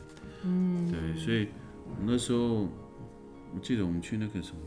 [0.44, 1.48] 嗯，对，所以
[1.86, 2.68] 我那时候
[3.52, 4.58] 我记得我们去那个什么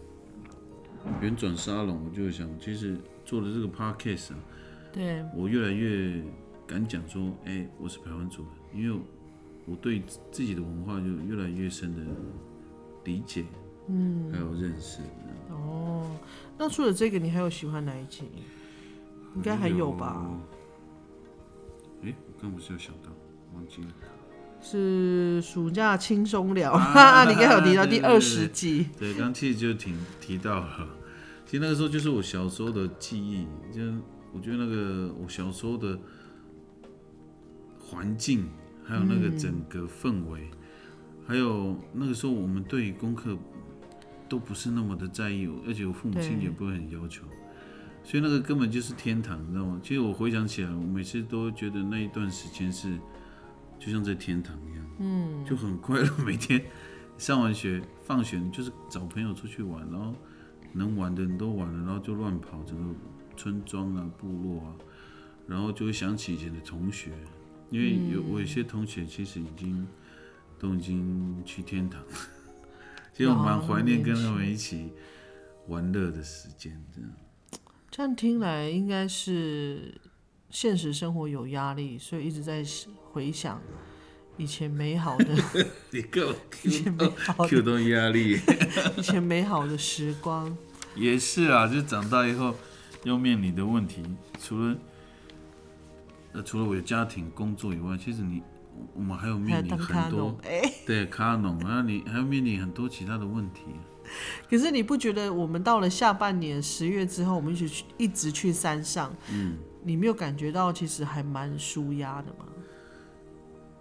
[1.22, 4.40] 圆转沙龙，我就想，其实做的这个 podcast 啊，
[4.92, 6.22] 对，我越来越
[6.72, 8.98] 敢讲说，哎、我是台湾族的，因为
[9.66, 10.02] 我对
[10.32, 12.02] 自己的文化就越来越深的
[13.04, 13.44] 理解，
[13.90, 15.02] 嗯，还有认识。
[15.50, 16.10] 哦，
[16.58, 18.24] 那除了这个，你还有喜欢哪一集？
[19.36, 20.26] 应该还有吧？
[22.04, 23.10] 哎、我刚不是有想到，
[23.54, 23.90] 忘记了。
[24.62, 28.88] 是暑假轻松聊，啊 你应该有提到第二十集。
[28.98, 30.88] 对，刚其实就提提到了，
[31.46, 33.46] 其实那个时候就是我小时候的记忆，
[33.76, 33.82] 就
[34.32, 36.00] 我觉得那个我小时候的
[37.92, 38.48] 环境，
[38.86, 40.50] 还有那个整个氛围，
[41.28, 43.38] 还有那个时候我们对功课
[44.30, 47.26] 都不是那么的在意，而且我父母亲也不会很要求，
[48.02, 49.78] 所以那个根本就是天堂，你知道吗？
[49.84, 52.98] 其实我回想起来，我每次都觉得那一段时间是
[53.78, 56.64] 就像在天堂一样，嗯，就很快乐，每天。
[57.18, 60.16] 上完学、放学，就是找朋友出去玩，然后
[60.74, 62.96] 能玩的你都玩了，然后就乱跑，整个
[63.38, 64.74] 村庄啊、部落啊，
[65.46, 67.12] 然后就会想起以前的同学，
[67.72, 69.88] 因为有、我有些同学其实已经
[70.60, 72.08] 都已经去天堂了，
[73.14, 74.90] 其实我蛮怀念跟他们一起
[75.68, 77.10] 玩乐的时间，这样。
[77.90, 79.96] 这样听来，应该是
[80.50, 82.64] 现实生活有压力，所以一直在
[83.12, 83.62] 回想
[84.38, 85.26] 以前美好的、
[85.92, 88.40] 你给我 以前美好 Q 的、到压力，
[88.98, 90.56] 以前美好的时光。
[90.96, 92.54] 也是啊，就长大以后
[93.04, 94.04] 要面临的问题，
[94.40, 94.78] 除了
[96.34, 98.42] 呃除了我的家庭工作以外，其实你
[98.74, 100.38] 我我们还有面临很多，
[100.86, 103.64] 对卡农啊，你还要面临很多其他的问题。
[104.50, 112.46] 可是你不觉得我们到了下半年十月之后，我们一起去一直去山上，嗯，你没有感觉到其实还蛮舒压的吗？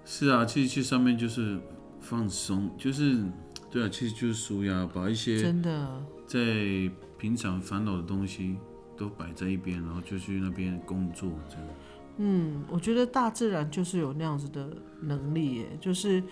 [0.05, 1.59] 是啊，其实去上面就是
[2.01, 3.22] 放松，就是
[3.70, 8.57] 对啊，其实就是舒压，把一些真的，在平常烦恼的东西
[8.96, 11.64] 都摆在一边，然后就去那边工作这样。
[12.22, 14.68] 嗯，我觉得大自然就是有那样子的
[15.00, 16.22] 能力耶，就是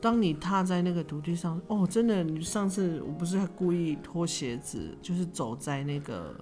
[0.00, 6.34] 当你踏在那个土地上，哦，真的，你上次我不是还故意脱鞋子，就是走在那个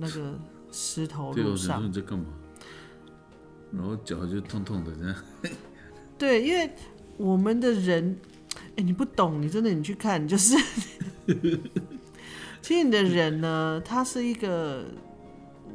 [0.00, 0.40] 那个
[0.70, 2.24] 石头路上，你在干嘛？
[3.70, 5.14] 然后脚就痛痛的这样。
[6.16, 6.70] 对，因为
[7.18, 8.18] 我们的人，
[8.76, 10.56] 哎、你不懂，你真的你去看，就是，
[12.62, 14.86] 其实你的人呢，他是一个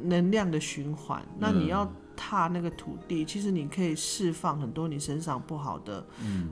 [0.02, 6.50] 能量的循环，那你要踏那个土地，其实你可以释放很多你身上不好的，嗯，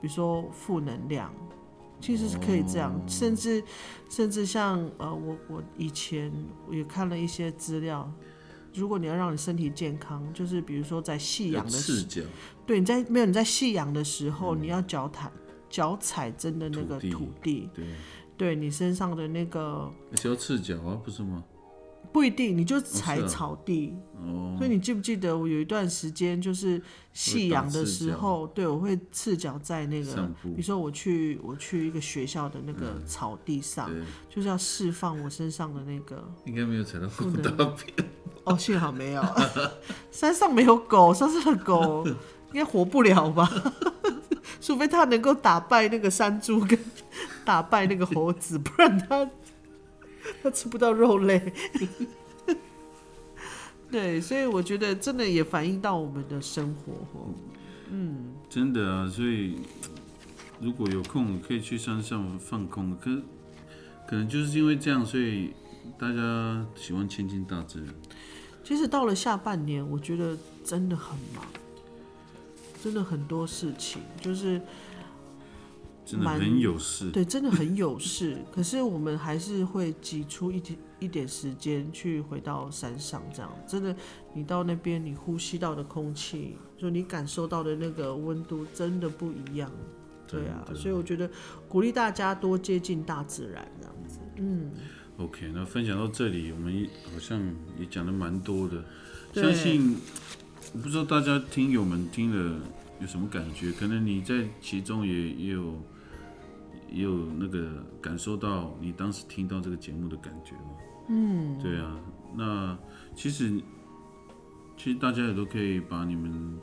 [0.00, 1.32] 比如说负能量。
[2.00, 3.64] 其实是可以这样，甚至
[4.10, 6.30] 甚至像呃，我我以前
[6.70, 8.12] 也看了一些资料，
[8.74, 12.26] 如果你要让你身体健康，就是比如说在夕要阳的时
[12.66, 15.32] 对，你在没有你在夕阳的时候，你要脚踩
[15.70, 17.86] 脚踩真的那个土地土地，对，
[18.36, 21.42] 对你身上的那个而且要赤脚啊，不是吗？
[22.14, 23.92] 不一定，你就踩草地。
[24.24, 26.80] 哦，所以你记不记得我有一段时间就是
[27.12, 34.00] 夕阳的时候，对我会赤脚在那个，比如说我去我去一个学校的那个草地上，对，
[34.30, 36.24] 就是要释放我身上的那个。
[36.46, 38.08] 应该没有踩到狗能大便。
[38.44, 39.24] 哦，幸好没有，
[40.12, 42.06] 山上没有狗，山上的狗
[42.54, 43.50] 应该活不了吧？
[44.62, 46.78] 除非它能够打败那个山猪跟
[47.44, 49.28] 打败那个猴子，不然它
[50.42, 51.52] 它吃不到肉类。
[53.90, 56.92] 对，所以我觉得真的也反映到我们的生活
[57.90, 58.34] 嗯。
[58.48, 59.56] 真的啊，所以
[60.60, 63.22] 如果有空可以去山上放空，可
[64.06, 65.52] 可能就是因为这样，所以
[65.98, 67.88] 大家喜欢亲近大自然。
[68.62, 71.44] 其实到了下半年，我觉得真的很忙，
[72.82, 74.60] 真的很多事情，就是
[76.04, 78.38] 真的蛮很有事，对，真的很有事。
[78.52, 83.50] 可是我们还是会挤出一点一点时间去回到山上，这样。
[83.66, 83.96] 真的，
[84.34, 89.70] 你到那边，你呼吸到的空气，就你感受到的那个温度，真的不一样。
[90.26, 91.30] 对啊，所以我觉得
[91.68, 94.18] 鼓励大家多接近大自然，这样子。
[94.36, 94.70] 嗯
[95.18, 97.40] ，OK，那分享到这里，我们好像
[97.78, 98.84] 也讲的蛮多的，
[99.32, 99.96] 相信
[100.72, 102.60] 我不知道大家听友们听了
[103.00, 105.74] 有什么感觉，可能你在其中也也有
[106.94, 110.70] 也有那个感受到你当时听到这个节目的感觉嘛。
[111.08, 112.00] 嗯，对啊，
[112.34, 112.78] 那
[113.14, 113.60] 其实
[114.76, 116.58] 其实大家也都可以把你们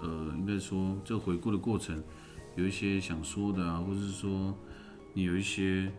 [0.00, 2.02] 呃，应该说这回顾的过程
[2.56, 4.54] 有一些想说的啊，或者是说
[5.12, 5.92] 你有一些。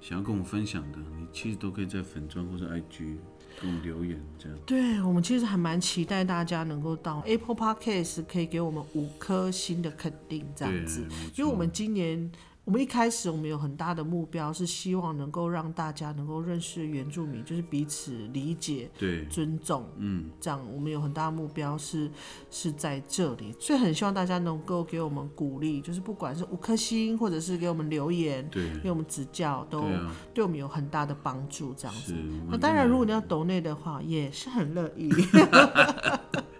[0.00, 3.18] 想要跟我们分享的，你其实都可以在粉砖或者 IG
[3.60, 4.58] 跟我们留言，这样。
[4.66, 11.06] 对我们其实还蛮期待大家能够到 Apple Podcast 可以给我们五颗星的肯定，这样子。
[11.36, 12.30] 因为我们今年
[12.64, 22.08] 我们一开始我们有很大的目标，是希望能够让大家能够认识原住民，就是彼此理解、对，尊重，嗯，这样我们有很大的目标是
[22.52, 29.84] 是在这里，所以很希望大家能够给我们鼓励，就是不管是五颗星，或者是给我们留言，对，给我们指教，都
[30.32, 31.74] 对我们有很大的帮助。
[31.74, 32.22] 这样子是。。
[32.48, 35.10] 那当然，如果你要抖内的话，也是很乐意。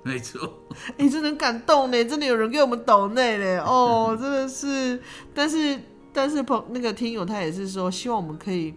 [0.05, 0.53] 没错，
[0.99, 5.01] 哎、真的很感动呢，真的有人给我们抖内嘞，哦，真的是。
[5.33, 5.81] 但是，
[6.13, 8.75] 但是朋那个听友他也是说，希望我们可以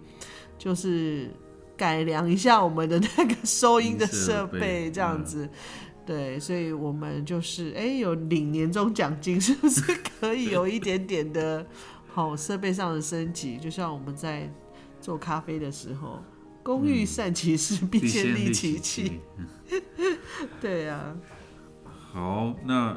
[0.57, 1.29] 就是
[1.75, 5.49] 改良一下我们的那个收音的设设备备，这样子。
[6.05, 9.81] 对，所以我们就是哎、有领年终奖金，是不是
[10.19, 11.65] 可以有一点点的
[12.07, 13.57] 好设备上的升级？
[13.57, 14.47] 就像我们在
[15.01, 16.23] 做咖啡的时候，
[16.61, 19.19] 工欲善其事，必先利其器。。
[20.61, 21.15] 对啊。
[22.13, 22.95] 好，那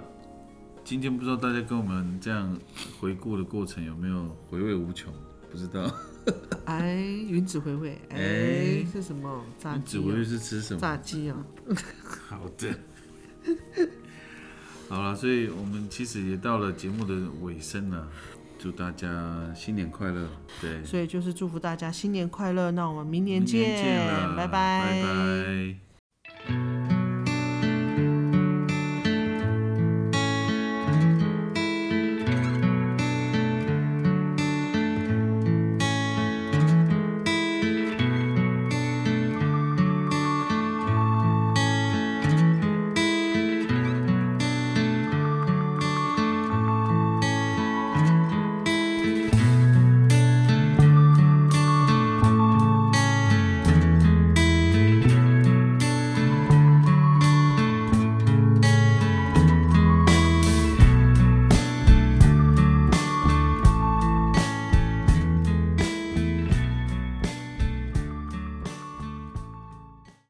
[0.88, 2.58] 今天不知道大家跟我们这样
[2.98, 5.12] 回顾的过程有没有回味无穷？
[5.50, 5.84] 不知道，
[6.64, 9.44] 哎，云子回味，哎，哎是什么？
[9.58, 10.24] 炸鸡、云子回味？
[10.24, 10.80] 是吃什么？
[10.80, 11.36] 炸鸡哦。
[12.26, 12.74] 好的。
[14.88, 18.08] 好了，所以我们其实也到了节目的尾声了，
[18.58, 20.26] 祝大家新年快乐！
[20.58, 22.70] 对，所以就是祝福大家新年快乐。
[22.70, 25.02] 那我们明年明年见拜，拜拜
[26.46, 26.97] 拜。